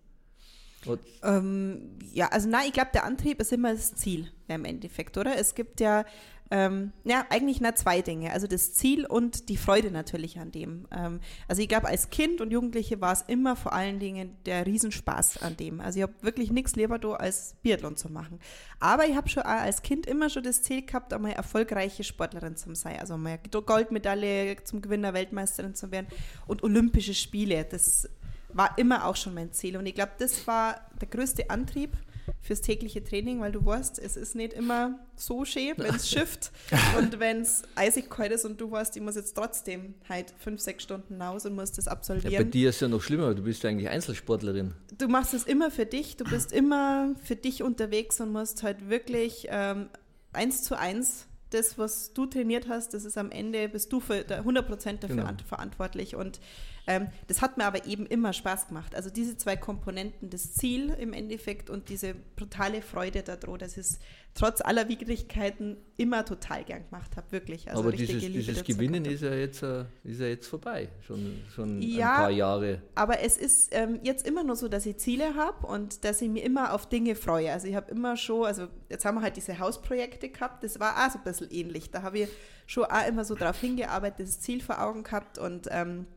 [1.23, 5.17] Ähm, ja, also nein, ich glaube, der Antrieb ist immer das Ziel ja, im Endeffekt,
[5.17, 5.37] oder?
[5.37, 6.05] Es gibt ja
[6.53, 8.33] ähm, ja, eigentlich nur zwei Dinge.
[8.33, 10.85] Also das Ziel und die Freude natürlich an dem.
[10.91, 14.65] Ähm, also ich glaube, als Kind und Jugendliche war es immer vor allen Dingen der
[14.65, 15.79] Riesenspaß an dem.
[15.79, 18.37] Also ich habe wirklich nichts lieber da, als Biathlon zu machen.
[18.81, 22.75] Aber ich habe schon als Kind immer schon das Ziel gehabt, einmal erfolgreiche Sportlerin zu
[22.75, 22.99] sein.
[22.99, 26.07] Also mal Goldmedaille zum Gewinner Weltmeisterin zu werden
[26.47, 27.63] und Olympische Spiele.
[27.63, 28.09] Das
[28.49, 29.77] war immer auch schon mein Ziel.
[29.77, 31.95] Und ich glaube, das war der größte Antrieb
[32.39, 36.51] fürs tägliche Training, weil du weißt, es ist nicht immer so schön, wenn es schifft
[36.97, 40.61] und wenn es eisig kalt ist und du weißt, ich muss jetzt trotzdem halt fünf,
[40.61, 42.34] sechs Stunden raus und muss das absolvieren.
[42.34, 44.73] Ja, bei dir ist ja noch schlimmer, du bist ja eigentlich Einzelsportlerin.
[44.97, 48.89] Du machst es immer für dich, du bist immer für dich unterwegs und musst halt
[48.89, 49.89] wirklich ähm,
[50.34, 54.21] eins zu eins das, was du trainiert hast, das ist am Ende, bist du für
[54.21, 55.29] 100% dafür genau.
[55.47, 56.15] verantwortlich.
[56.15, 56.39] Und
[56.88, 58.95] ähm, das hat mir aber eben immer Spaß gemacht.
[58.95, 63.86] Also diese zwei Komponenten, das Ziel im Endeffekt und diese brutale Freude daran, dass ich
[63.86, 63.99] es
[64.34, 67.69] trotz aller Widrigkeiten immer total gern gemacht habe, wirklich.
[67.69, 71.82] Also aber dieses, dieses Gewinnen ist ja, jetzt, äh, ist ja jetzt vorbei, schon, schon
[71.82, 72.82] ja, ein paar Jahre.
[72.95, 76.29] Aber es ist ähm, jetzt immer nur so, dass ich Ziele habe und dass ich
[76.29, 77.51] mir immer auf Dinge freue.
[77.51, 81.05] Also ich habe immer schon, also jetzt haben wir halt diese Hausprojekte gehabt, das war
[81.05, 81.91] auch so ein bisschen ähnlich.
[81.91, 82.29] Da habe ich
[82.65, 86.07] schon auch immer so darauf hingearbeitet, das Ziel vor Augen gehabt und ähm,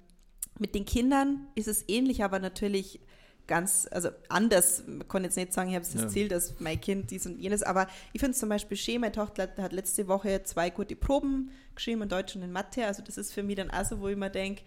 [0.58, 3.00] mit den Kindern ist es ähnlich, aber natürlich
[3.46, 4.84] ganz, also anders.
[4.86, 6.08] Man kann jetzt nicht sagen, ich habe das ja.
[6.08, 9.12] Ziel, dass mein Kind dies und jenes, aber ich finde es zum Beispiel schön, meine
[9.12, 13.18] Tochter hat letzte Woche zwei gute Proben geschrieben in Deutsch und in Mathe, also das
[13.18, 14.62] ist für mich dann auch so, wo ich mir denke,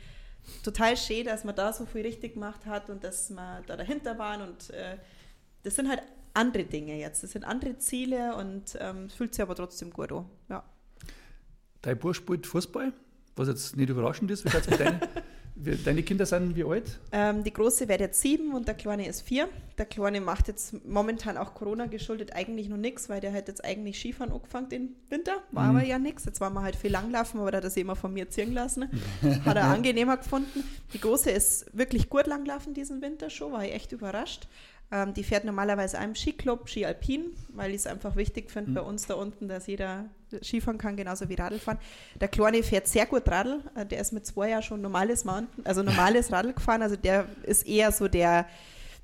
[0.64, 4.18] total schön, dass man da so viel richtig gemacht hat und dass man da dahinter
[4.18, 4.98] waren und äh,
[5.64, 6.02] das sind halt
[6.34, 10.26] andere Dinge jetzt, das sind andere Ziele und ähm, fühlt sich aber trotzdem gut an,
[10.50, 10.64] ja.
[11.82, 12.92] Dein Bursch spielt Fußball,
[13.36, 15.00] was jetzt nicht überraschend ist, wie es mit deinen
[15.86, 17.00] Deine Kinder sind wie alt?
[17.12, 19.50] Ähm, die große wird jetzt sieben und der kleine ist vier.
[19.78, 23.66] Der kleine macht jetzt momentan auch Corona geschuldet eigentlich noch nichts, weil der hat jetzt
[23.66, 25.38] eigentlich Skifahren angefangen im Winter.
[25.52, 25.78] War mhm.
[25.78, 26.26] aber ja nichts.
[26.26, 28.54] Jetzt waren wir halt viel langlaufen, aber da hat er sich immer von mir ziehen
[28.54, 28.90] lassen.
[29.46, 30.64] Hat er angenehmer gefunden.
[30.94, 34.48] Die große ist wirklich gut langlaufen diesen Winter schon, war ich echt überrascht.
[34.90, 38.76] Ähm, die fährt normalerweise einem Skiclub, Ski Alpin, weil ich es einfach wichtig finde mhm.
[38.76, 40.06] bei uns da unten, dass jeder
[40.42, 41.80] Skifahren kann, genauso wie Radl fahren.
[42.22, 43.62] Der Kleine fährt sehr gut Radl.
[43.76, 46.82] Äh, der ist mit zwei Jahren schon normales Mountain, also normales Radl gefahren.
[46.82, 48.48] Also der ist eher so der,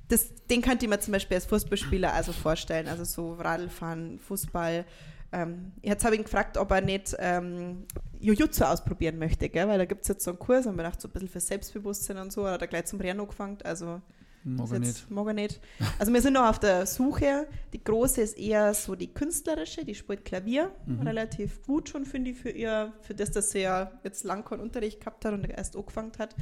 [0.07, 2.87] das, den könnte ich mir zum Beispiel als Fußballspieler also vorstellen.
[2.87, 4.85] Also so Radlfahren, Fußball.
[5.33, 7.87] Ähm, jetzt habe ich ihn gefragt, ob er nicht ähm,
[8.21, 9.67] Jujutsu ausprobieren möchte, gell?
[9.67, 11.41] weil da gibt es jetzt so einen Kurs und man dachte so ein bisschen für
[11.41, 13.57] Selbstbewusstsein und so, hat er gleich zum Rennen angefangen.
[13.65, 14.01] Also
[14.45, 15.09] Nicht.
[15.09, 15.61] Mag er nicht.
[15.99, 17.47] Also wir sind noch auf der Suche.
[17.71, 20.71] Die große ist eher so die künstlerische, die spielt Klavier.
[20.85, 21.01] Mhm.
[21.01, 24.59] Relativ gut schon, finde ich, für ihr, für das, dass sie ja jetzt lang keinen
[24.59, 26.35] Unterricht gehabt hat und erst angefangen hat.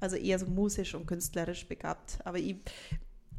[0.00, 2.18] Also eher so musisch und künstlerisch begabt.
[2.24, 2.56] Aber ich,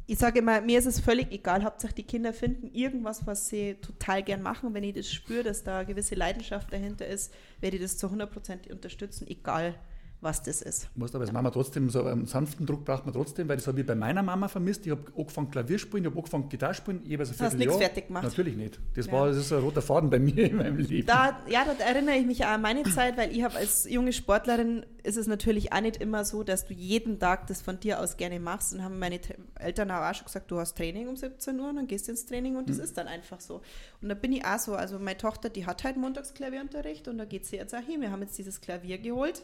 [0.06, 1.62] ich sage immer, mir ist es völlig egal.
[1.62, 4.72] Hauptsache die Kinder finden irgendwas, was sie total gern machen.
[4.72, 8.06] Wenn ich das spüre, dass da eine gewisse Leidenschaft dahinter ist, werde ich das zu
[8.06, 9.74] 100% unterstützen, egal
[10.20, 10.88] was das ist.
[10.96, 13.80] Muss aber als Mama trotzdem so einen sanften Druck braucht man trotzdem, weil das habe
[13.80, 14.86] ich bei meiner Mama vermisst.
[14.86, 18.06] Ich habe angefangen Klavier spielen, ich habe angefangen Gitarre spielen, jeweils ein Hast nichts fertig
[18.06, 18.24] gemacht?
[18.24, 18.80] Natürlich nicht.
[18.94, 19.12] Das ja.
[19.12, 21.06] war das ist ein roter Faden bei mir in meinem Leben.
[21.06, 24.12] Da, ja, da erinnere ich mich auch an meine Zeit, weil ich habe als junge
[24.12, 28.00] Sportlerin ist es natürlich auch nicht immer so, dass du jeden Tag das von dir
[28.00, 28.72] aus gerne machst.
[28.72, 29.20] Und haben meine
[29.56, 32.26] Eltern auch schon gesagt, du hast Training um 17 Uhr und dann gehst du ins
[32.26, 32.84] Training und das mhm.
[32.84, 33.60] ist dann einfach so.
[34.00, 34.74] Und da bin ich auch so.
[34.74, 38.00] Also meine Tochter, die hat halt montags Klavierunterricht und da geht sie jetzt auch hin.
[38.00, 39.42] Wir haben jetzt dieses Klavier geholt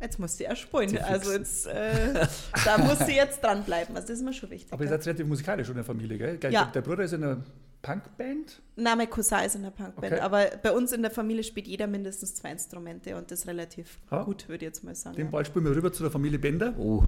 [0.00, 0.98] jetzt muss sie erspringen.
[0.98, 2.26] Also jetzt, äh,
[2.64, 3.94] da muss sie jetzt dranbleiben.
[3.96, 4.72] Also das ist mir schon wichtig.
[4.72, 6.52] Aber ihr seid relativ musikalisch in der Familie, gell?
[6.52, 6.66] Ja.
[6.66, 7.42] Der Bruder ist in einer
[7.82, 8.60] Punkband?
[8.76, 10.12] Nein, mein Cousin ist in einer Punkband.
[10.12, 10.20] Okay.
[10.20, 14.22] Aber bei uns in der Familie spielt jeder mindestens zwei Instrumente und das relativ ha?
[14.24, 15.16] gut, würde ich jetzt mal sagen.
[15.16, 16.74] Den Ball spielen wir rüber zu der Familie Bender.
[16.78, 17.04] Oh.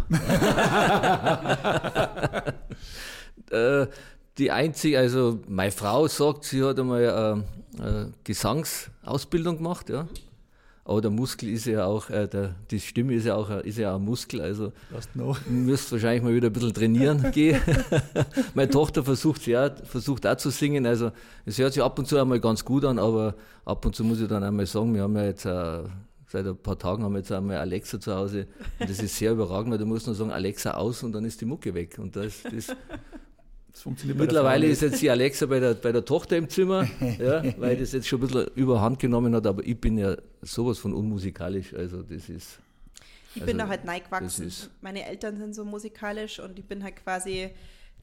[3.54, 3.86] äh,
[4.38, 7.44] die einzige, also meine Frau sagt, sie hat einmal eine,
[7.78, 10.08] äh, eine Gesangsausbildung gemacht, ja.
[10.84, 13.92] Aber der Muskel ist ja auch, äh, der, die Stimme ist ja auch, ist ja
[13.92, 14.72] auch ein Muskel, also
[15.14, 17.60] du müsst wahrscheinlich mal wieder ein bisschen trainieren gehen.
[18.54, 21.12] Meine Tochter versucht ja, versucht auch zu singen, also
[21.44, 24.20] es hört sich ab und zu einmal ganz gut an, aber ab und zu muss
[24.20, 25.82] ich dann einmal sagen, wir haben ja jetzt äh,
[26.32, 28.46] seit ein paar Tagen haben wir jetzt einmal Alexa zu Hause.
[28.80, 31.40] Und das ist sehr überragend, weil du musst nur sagen Alexa aus und dann ist
[31.40, 31.98] die Mucke weg.
[31.98, 32.74] Und das, das
[34.14, 36.86] Mittlerweile ist jetzt die Alexa bei der, bei der Tochter im Zimmer,
[37.18, 40.78] ja, weil das jetzt schon ein bisschen überhand genommen hat, aber ich bin ja sowas
[40.78, 42.58] von unmusikalisch, also das ist.
[43.34, 44.52] Ich also, bin da halt neigewachsen.
[44.82, 47.50] Meine Eltern sind so musikalisch und ich bin halt quasi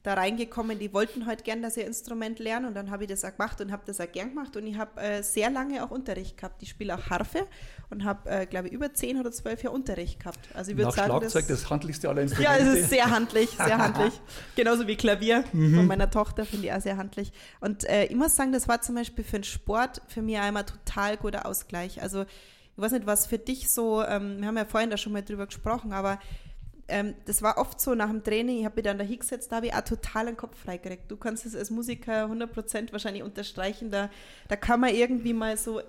[0.02, 3.24] da reingekommen, die wollten halt gern, dass ich Instrument lernen und dann habe ich das
[3.24, 5.90] auch gemacht und habe das auch gern gemacht und ich habe äh, sehr lange auch
[5.90, 6.62] Unterricht gehabt.
[6.62, 7.46] Ich spiele auch Harfe
[7.90, 10.48] und habe, äh, glaube ich, über zehn oder zwölf Jahre Unterricht gehabt.
[10.54, 12.62] Also ich würde sagen, Schlagzeug das, das handlichste aller Instrumente.
[12.62, 14.12] Ja, es ist sehr handlich, sehr handlich.
[14.56, 15.74] Genauso wie Klavier mhm.
[15.74, 17.32] von meiner Tochter finde ich auch sehr handlich.
[17.60, 20.64] Und äh, ich muss sagen, das war zum Beispiel für den Sport für mich einmal
[20.64, 22.00] total guter Ausgleich.
[22.00, 25.12] Also ich weiß nicht, was für dich so, ähm, wir haben ja vorhin da schon
[25.12, 26.18] mal drüber gesprochen, aber
[26.90, 29.56] ähm, das war oft so nach dem Training, ich habe mich dann da hingesetzt, da
[29.56, 31.10] habe ich auch total den Kopf freigekriegt.
[31.10, 34.10] Du kannst es als Musiker 100% wahrscheinlich unterstreichen, da,
[34.48, 35.80] da kann man irgendwie mal so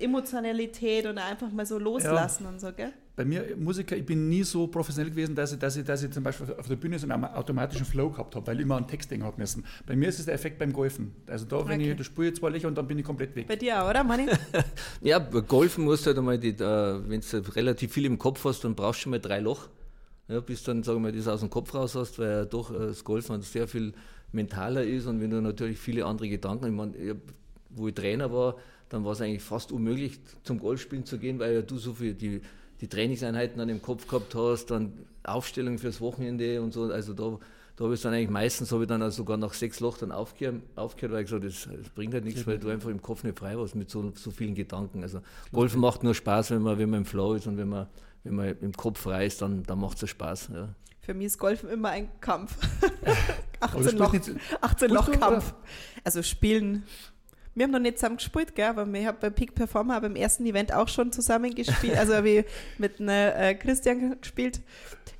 [0.00, 2.50] Emotionalität und einfach mal so loslassen ja.
[2.50, 2.92] und so, gell?
[3.20, 6.10] bei mir Musiker, ich bin nie so professionell gewesen, dass ich, dass ich, dass ich
[6.10, 8.88] zum Beispiel auf der Bühne so einen automatischen Flow gehabt habe, weil ich immer einen
[8.88, 9.62] Text denken habe müssen.
[9.84, 11.14] Bei mir ist es der Effekt beim Golfen.
[11.26, 11.90] Also da, wenn okay.
[11.90, 13.46] ich, da spiele ich zwei Löcher und dann bin ich komplett weg.
[13.46, 14.26] Bei dir auch, oder, Manni?
[15.02, 19.00] ja, Golfen musst du halt einmal, wenn du relativ viel im Kopf hast, dann brauchst
[19.00, 19.68] du schon mal drei Loch.
[20.28, 22.86] Ja, bis dann, sagen wir, das aus dem Kopf raus hast, weil ja doch äh,
[22.86, 23.92] das Golfen sehr viel
[24.32, 27.16] mentaler ist und wenn du natürlich viele andere Gedanken, ich meine,
[27.68, 28.56] wo ich Trainer war,
[28.90, 32.12] dann war es eigentlich fast unmöglich zum Golfspielen zu gehen, weil ja du so viel
[32.12, 32.42] die,
[32.80, 36.84] die Trainingseinheiten dann im Kopf gehabt hast, dann Aufstellung fürs Wochenende und so.
[36.84, 37.38] Also da,
[37.76, 40.10] da habe ich dann eigentlich meistens habe ich dann also sogar nach sechs Loch dann
[40.10, 43.22] aufgehört, aufgehört weil ich gesagt das, das bringt halt nichts, weil du einfach im Kopf
[43.22, 45.02] nicht frei warst mit so, so vielen Gedanken.
[45.02, 45.20] Also
[45.52, 47.86] Golfen macht nur Spaß, wenn man, wenn man im Flow ist und wenn man,
[48.24, 50.50] wenn man im Kopf frei ist, dann, dann macht es Spaß.
[50.52, 50.74] Ja.
[51.00, 52.56] Für mich ist Golfen immer ein Kampf.
[53.60, 54.14] 18 Loch,
[54.60, 55.54] 18 Loch Kampf.
[56.02, 56.84] Also spielen
[57.54, 60.46] wir haben noch nicht zusammen gespielt, gell, aber ich habe bei Peak Performer beim ersten
[60.46, 62.44] Event auch schon zusammen gespielt, also habe ich
[62.78, 64.60] mit einer, äh, Christian gespielt.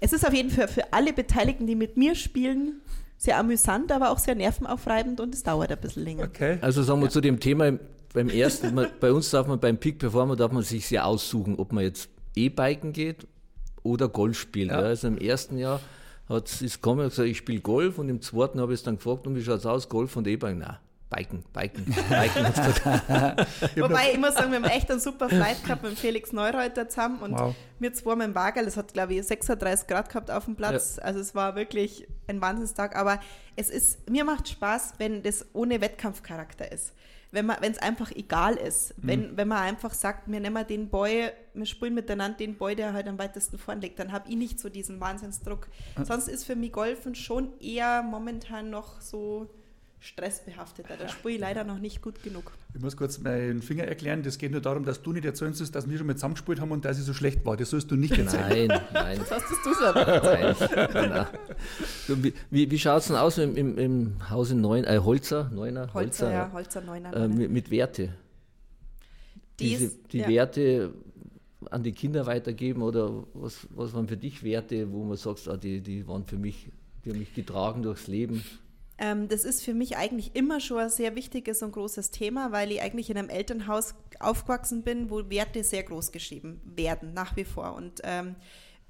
[0.01, 2.81] Es ist auf jeden Fall für alle Beteiligten, die mit mir spielen,
[3.17, 6.25] sehr amüsant, aber auch sehr nervenaufreibend und es dauert ein bisschen länger.
[6.25, 6.59] Okay.
[6.63, 7.11] Also sagen wir ja.
[7.11, 7.79] zu dem Thema,
[8.15, 11.73] beim ersten, bei uns darf man beim Peak Performer darf man sich sehr aussuchen, ob
[11.73, 13.27] man jetzt E-Biken geht
[13.83, 14.71] oder Golf spielt.
[14.71, 14.81] Ja.
[14.81, 14.87] Ja.
[14.87, 15.81] Also im ersten Jahr
[16.29, 19.27] hat es kommen gesagt, ich spiele Golf und im zweiten habe ich es dann gefragt,
[19.27, 20.57] und wie schaut es aus, Golf und E-Bike?
[20.57, 20.77] Nein.
[21.11, 22.45] Biken, Biken, Biken.
[23.83, 27.19] Wobei ich muss sagen, wir haben echt einen super Flight gehabt mit Felix Neureuter zusammen
[27.21, 27.55] und wow.
[27.81, 30.97] wir zwei mit dem Wagel, es hat glaube ich 36 Grad gehabt auf dem Platz,
[30.97, 31.03] ja.
[31.03, 33.19] also es war wirklich ein Wahnsinnstag, aber
[33.57, 36.93] es ist, mir macht Spaß, wenn das ohne Wettkampfcharakter ist.
[37.33, 39.09] Wenn es einfach egal ist, mhm.
[39.09, 42.93] wenn, wenn man einfach sagt, wir nehmen den Boy, wir spielen miteinander den Boy, der
[42.93, 45.69] halt am weitesten vorn liegt, dann habe ich nicht so diesen Wahnsinnsdruck.
[45.97, 46.05] Mhm.
[46.05, 49.49] Sonst ist für mich Golfen schon eher momentan noch so
[50.01, 50.97] stressbehafteter.
[50.97, 52.53] Da spiele ich leider noch nicht gut genug.
[52.75, 54.23] Ich muss kurz meinen Finger erklären.
[54.23, 56.73] Das geht nur darum, dass du nicht erzählen sollst, dass wir schon mal zusammengespielt haben
[56.73, 57.57] und dass ich so schlecht war.
[57.57, 58.69] Das sollst du nicht erzählen.
[58.69, 59.19] Nein, nein.
[59.19, 61.27] Das hast du so nein,
[62.09, 65.51] Wie, wie, wie schaut es denn aus im, im, im Hause Neun, äh, Holzer?
[65.53, 65.93] Neuner?
[65.93, 66.53] Holzer, Holzer ja.
[66.53, 67.15] Holzer, Neuner.
[67.15, 68.15] Äh, mit, mit, Werte.
[69.59, 70.29] Diese, die ja.
[70.29, 70.95] Werte
[71.71, 75.59] an die Kinder weitergeben oder was, was waren für dich Werte, wo man sagt, ah,
[75.59, 76.71] die, die waren für mich,
[77.05, 78.43] die haben mich getragen durchs Leben?
[79.01, 82.71] Ähm, das ist für mich eigentlich immer schon ein sehr wichtiges und großes Thema, weil
[82.71, 87.45] ich eigentlich in einem Elternhaus aufgewachsen bin, wo Werte sehr groß geschrieben werden, nach wie
[87.45, 87.75] vor.
[87.75, 88.37] Und ähm,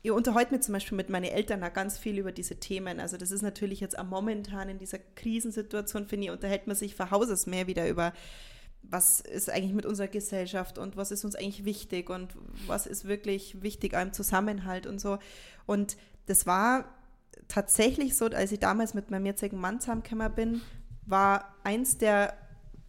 [0.03, 2.99] ich unterhalte mich zum Beispiel mit meinen Eltern auch ganz viel über diese Themen.
[2.99, 6.97] Also das ist natürlich jetzt am momentan in dieser Krisensituation, finde ich, unterhält man sich
[6.97, 8.13] von Hauses mehr wieder über
[8.83, 12.35] was ist eigentlich mit unserer Gesellschaft und was ist uns eigentlich wichtig und
[12.67, 15.19] was ist wirklich wichtig einem Zusammenhalt und so.
[15.67, 17.00] Und das war
[17.49, 20.61] tatsächlich so, als ich damals mit meinem jetzigen Mann zusammengekommen bin,
[21.07, 22.37] war eins der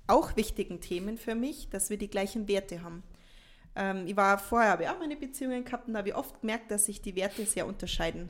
[0.08, 3.04] auch wichtigen Themen für mich, dass wir die gleichen Werte haben.
[3.76, 6.86] Ähm, ich war vorher, habe ich auch meine Beziehungen gehabt und habe oft gemerkt, dass
[6.86, 8.30] sich die Werte sehr unterscheiden.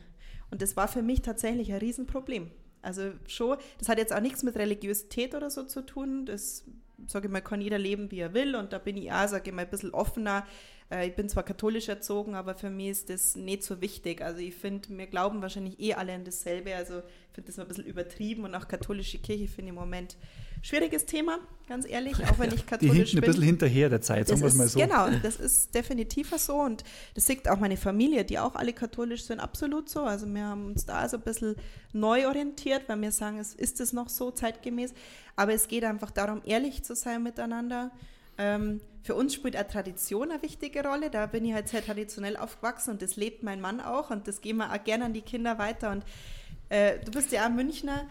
[0.52, 2.52] Und das war für mich tatsächlich ein Riesenproblem.
[2.82, 6.26] Also schon, das hat jetzt auch nichts mit Religiosität oder so zu tun.
[6.26, 6.66] Das,
[7.08, 8.56] sage ich mal, kann jeder leben, wie er will.
[8.56, 10.46] Und da bin ich auch, sage ich mal, ein bisschen offener
[10.92, 14.22] äh, ich bin zwar katholisch erzogen, aber für mich ist das nicht so wichtig.
[14.22, 16.76] Also ich finde, wir glauben wahrscheinlich eh alle an dasselbe.
[16.76, 20.18] Also ich finde das ein bisschen übertrieben und auch katholische Kirche finde ich im Moment
[20.62, 23.24] schwieriges Thema, ganz ehrlich, auch wenn ich katholisch Die hinten bin.
[23.24, 24.80] ein bisschen hinterher der Zeit, sagen wir es mal so.
[24.80, 26.84] Genau, das ist definitiv so und
[27.16, 30.02] das sieht auch meine Familie, die auch alle katholisch sind, absolut so.
[30.02, 31.56] Also wir haben uns da so ein bisschen
[31.94, 34.94] neu orientiert, weil wir sagen, es ist es noch so zeitgemäß.
[35.36, 37.92] Aber es geht einfach darum, ehrlich zu sein miteinander,
[38.38, 41.10] ähm, für uns spielt auch Tradition eine wichtige Rolle.
[41.10, 44.42] Da bin ich halt sehr traditionell aufgewachsen und das lebt mein Mann auch und das
[44.42, 45.92] gehen wir auch gerne an die Kinder weiter.
[45.92, 46.04] Und
[46.70, 48.08] äh, du bist ja auch Münchner.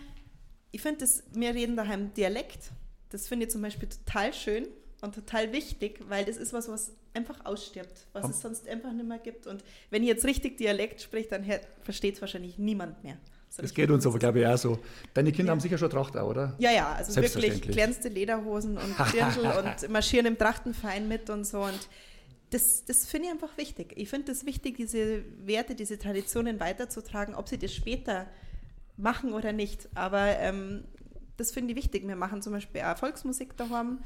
[0.72, 2.70] Ich finde, wir reden daheim Dialekt.
[3.10, 4.68] Das finde ich zum Beispiel total schön
[5.00, 9.08] und total wichtig, weil das ist was, was einfach ausstirbt, was es sonst einfach nicht
[9.08, 9.46] mehr gibt.
[9.46, 11.44] Und wenn ich jetzt richtig Dialekt spreche, dann
[11.82, 13.16] versteht es wahrscheinlich niemand mehr.
[13.56, 14.78] Das geht uns aber, glaube ich, auch so.
[15.12, 15.52] Deine Kinder ja.
[15.52, 16.54] haben sicher schon Tracht auch, oder?
[16.58, 21.62] Ja, ja, also wirklich glänzende Lederhosen und Dirndl und marschieren im Trachtenverein mit und so.
[21.62, 21.88] Und
[22.50, 23.92] das, das finde ich einfach wichtig.
[23.96, 28.26] Ich finde es wichtig, diese Werte, diese Traditionen weiterzutragen, ob sie das später
[29.00, 29.88] machen oder nicht.
[29.94, 30.84] Aber ähm,
[31.36, 32.06] das finde ich wichtig.
[32.06, 34.00] Wir machen zum Beispiel auch Volksmusik daheim.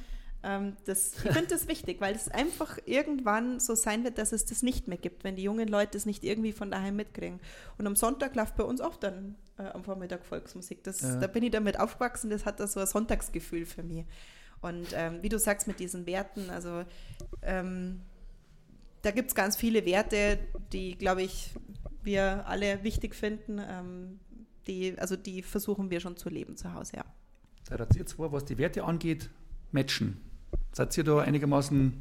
[0.44, 4.44] Ähm, das, ich finde das wichtig, weil es einfach irgendwann so sein wird, dass es
[4.44, 7.40] das nicht mehr gibt, wenn die jungen Leute es nicht irgendwie von daheim mitkriegen.
[7.78, 10.84] Und am Sonntag läuft bei uns oft dann äh, am Vormittag Volksmusik.
[10.84, 11.16] Das, ja.
[11.16, 14.04] Da bin ich damit aufgewachsen, das hat da so ein Sonntagsgefühl für mich.
[14.60, 16.84] Und ähm, wie du sagst mit diesen Werten, also
[17.42, 18.00] ähm,
[19.02, 20.38] da gibt es ganz viele Werte,
[20.72, 21.50] die, glaube ich,
[22.02, 23.58] wir alle wichtig finden.
[23.58, 24.20] Ähm,
[24.66, 27.04] die, also die versuchen wir schon zu leben zu Hause, ja.
[27.68, 29.30] Seid ihr jetzt vor, was die Werte angeht,
[29.72, 30.18] matchen?
[30.72, 31.92] Seid ihr da einigermaßen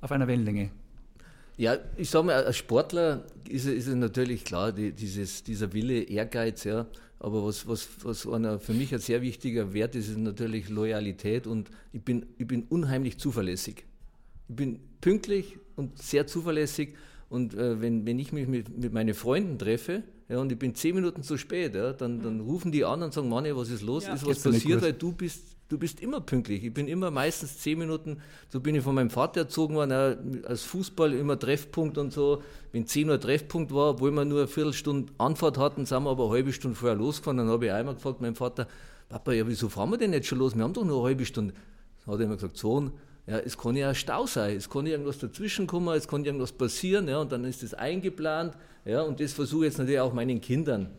[0.00, 0.70] auf einer Wellenlänge?
[1.56, 6.02] Ja, ich sage mal, als Sportler ist, ist es natürlich klar, die, dieses, dieser Wille,
[6.02, 6.86] Ehrgeiz, ja.
[7.20, 11.46] Aber was, was, was einer, für mich ein sehr wichtiger Wert ist, ist natürlich Loyalität
[11.46, 13.84] und ich bin, ich bin unheimlich zuverlässig.
[14.48, 16.94] Ich bin pünktlich und sehr zuverlässig
[17.28, 20.02] und äh, wenn, wenn ich mich mit, mit meinen Freunden treffe,
[20.32, 23.12] ja, und ich bin zehn Minuten zu spät, ja, dann, dann rufen die an und
[23.12, 24.06] sagen, Manni, was ist los?
[24.06, 24.14] Ja.
[24.14, 24.80] Ist was passiert?
[24.80, 26.64] Weil du bist du bist immer pünktlich.
[26.64, 28.18] Ich bin immer meistens zehn Minuten,
[28.48, 32.42] so bin ich von meinem Vater erzogen worden, als Fußball immer Treffpunkt und so.
[32.72, 36.24] Wenn 10 Uhr Treffpunkt war, obwohl wir nur eine Viertelstunde Anfahrt hatten, sind wir aber
[36.24, 37.38] eine halbe Stunde vorher losgefahren.
[37.38, 38.68] Dann habe ich einmal gefragt, mein Vater,
[39.08, 40.54] Papa, ja, wieso fahren wir denn jetzt schon los?
[40.54, 41.54] Wir haben doch nur eine halbe Stunde.
[42.04, 42.92] Dann hat er immer gesagt, Sohn,
[43.26, 46.52] ja, es kann ja ein Stau sein, es kann irgendwas dazwischen kommen, es kann irgendwas
[46.52, 50.12] passieren, ja, und dann ist das eingeplant, ja, und das versuche ich jetzt natürlich auch
[50.12, 50.90] meinen Kindern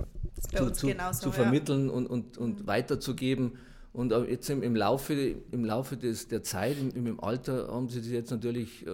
[0.56, 0.88] zu, zu,
[1.20, 1.94] zu, vermitteln ja.
[1.94, 2.68] und, und, und mhm.
[2.68, 3.54] weiterzugeben.
[3.92, 5.14] Und jetzt im, im Laufe,
[5.52, 8.90] im Laufe des, der Zeit, im, im Alter, haben sie das jetzt natürlich äh,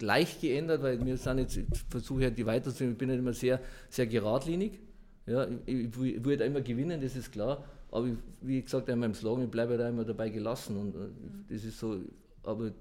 [0.00, 3.32] leicht geändert, weil wir sind jetzt, ich versuche ja die weiterzunehmen, ich bin ja immer
[3.32, 4.78] sehr, sehr geradlinig.
[5.26, 7.64] Ja, ich, ich würde immer gewinnen, das ist klar.
[7.90, 10.76] Aber ich, wie gesagt, in meinem Slogan, ich bleibe da immer dabei gelassen.
[10.76, 11.08] Und äh,
[11.48, 12.00] das ist so,
[12.42, 12.72] aber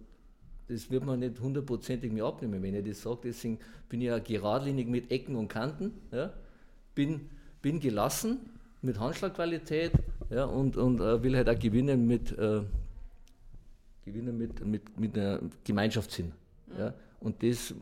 [0.68, 3.20] das wird man nicht hundertprozentig mir abnehmen, wenn ich das sage.
[3.24, 5.94] Deswegen bin ich ja geradlinig mit Ecken und Kanten.
[6.12, 6.32] Ja,
[6.94, 7.22] bin,
[7.62, 8.40] bin gelassen
[8.82, 9.92] mit Handschlagqualität
[10.30, 12.62] ja, und, und äh, will halt auch gewinnen mit, äh,
[14.06, 16.32] gewinnen mit, mit, mit einem Gemeinschaftssinn.
[16.68, 16.80] Mhm.
[16.80, 16.94] Ja.
[17.20, 17.74] Und das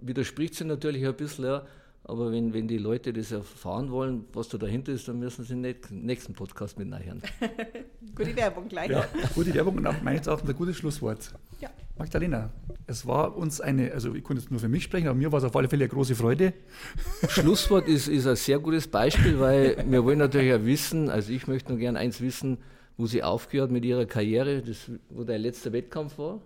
[0.00, 1.66] widerspricht sich natürlich ein bisschen, ja,
[2.04, 5.54] aber wenn, wenn die Leute das erfahren wollen, was da dahinter ist, dann müssen sie
[5.54, 7.22] den nächsten Podcast mit nachhören.
[8.14, 8.90] gute Werbung gleich.
[8.90, 11.32] Ja, gute Werbung und auch meines Erachtens ein gutes Schlusswort.
[11.60, 11.70] Ja.
[11.96, 12.50] Magdalena,
[12.88, 15.38] es war uns eine, also ich konnte jetzt nur für mich sprechen, aber mir war
[15.38, 16.54] es auf alle Fälle eine große Freude.
[17.28, 21.46] Schlusswort ist, ist ein sehr gutes Beispiel, weil wir wollen natürlich auch wissen, also ich
[21.46, 22.58] möchte nur gerne eins wissen,
[22.96, 26.40] wo sie aufgehört mit ihrer Karriere, das, wo dein letzter Wettkampf war.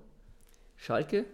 [0.77, 1.25] Schalke?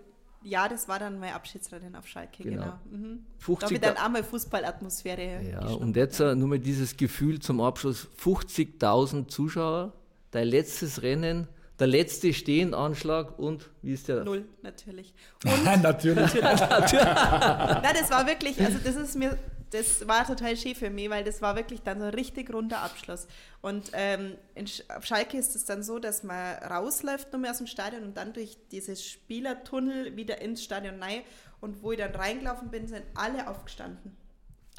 [0.45, 2.63] Ja, das war dann mein Abschiedsrennen auf Schalke, genau.
[2.63, 2.79] genau.
[2.91, 3.27] Mhm.
[3.47, 5.41] Da habe ich dann einmal Fußballatmosphäre.
[5.51, 9.93] Ja, und jetzt uh, nur mal dieses Gefühl zum Abschluss: 50.000 Zuschauer,
[10.31, 14.25] dein letztes Rennen, der letzte Stehenanschlag und wie ist der?
[14.25, 15.15] Null, natürlich.
[15.45, 16.35] Und natürlich.
[16.43, 17.05] natürlich.
[17.05, 19.37] Nein, das war wirklich, also das ist mir
[19.73, 22.81] das war total schön für mich, weil das war wirklich dann so ein richtig runder
[22.81, 23.27] Abschluss.
[23.63, 27.59] Und ähm, in auf Schalke ist es dann so, dass man rausläuft nur mehr aus
[27.59, 31.23] dem Stadion und dann durch dieses Spielertunnel wieder ins Stadion rein.
[31.61, 34.15] Und wo ich dann reingelaufen bin, sind alle aufgestanden.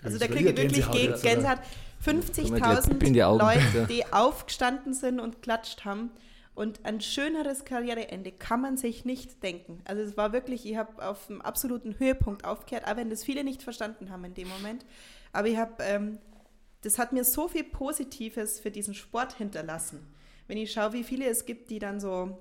[0.04, 1.22] Also da kriege ich wirklich Gänsehaut.
[1.22, 1.60] Gänsehaut.
[2.06, 6.12] 50.000 Leute, die aufgestanden sind und klatscht haben.
[6.56, 9.82] Und ein schöneres Karriereende kann man sich nicht denken.
[9.86, 13.44] Also es war wirklich, ich habe auf dem absoluten Höhepunkt aufgehört, auch wenn das viele
[13.44, 14.86] nicht verstanden haben in dem Moment.
[15.32, 16.20] Aber ich habe, ähm,
[16.82, 20.06] das hat mir so viel Positives für diesen Sport hinterlassen.
[20.48, 22.38] Wenn ich schaue, wie viele es gibt, die dann so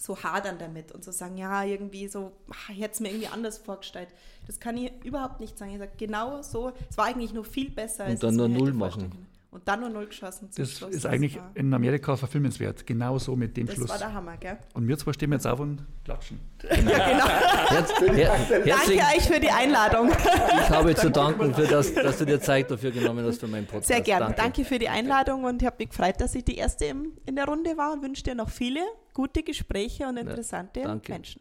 [0.00, 3.26] so hadern damit und so sagen, ja, irgendwie so, ach, ich hätte es mir irgendwie
[3.26, 4.08] anders vorgestellt.
[4.46, 5.72] Das kann ich überhaupt nicht sagen.
[5.72, 8.06] Ich sage, genau so, es war eigentlich nur viel besser.
[8.06, 10.50] Und dann nur Null machen und dann nur null geschossen.
[10.54, 10.90] das Schluss.
[10.90, 13.88] ist eigentlich in Amerika verfilmenswert, genau so mit dem das Schluss.
[13.88, 14.58] Das war der Hammer, gell?
[14.74, 16.38] Und wir zwei stehen jetzt auf und klatschen.
[16.62, 17.28] ja, genau.
[17.68, 18.36] Herz, her,
[18.66, 20.10] Danke euch für die Einladung.
[20.10, 23.66] Ich habe zu danken, für das, dass du dir Zeit dafür genommen hast für meinen
[23.66, 23.88] Podcast.
[23.88, 24.26] Sehr gerne.
[24.26, 24.42] Danke.
[24.42, 27.46] Danke für die Einladung und ich habe mich gefreut, dass ich die erste in der
[27.46, 28.80] Runde war und wünsche dir noch viele
[29.14, 31.12] gute Gespräche und interessante ja, danke.
[31.12, 31.40] Menschen.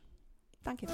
[0.63, 0.87] Danke.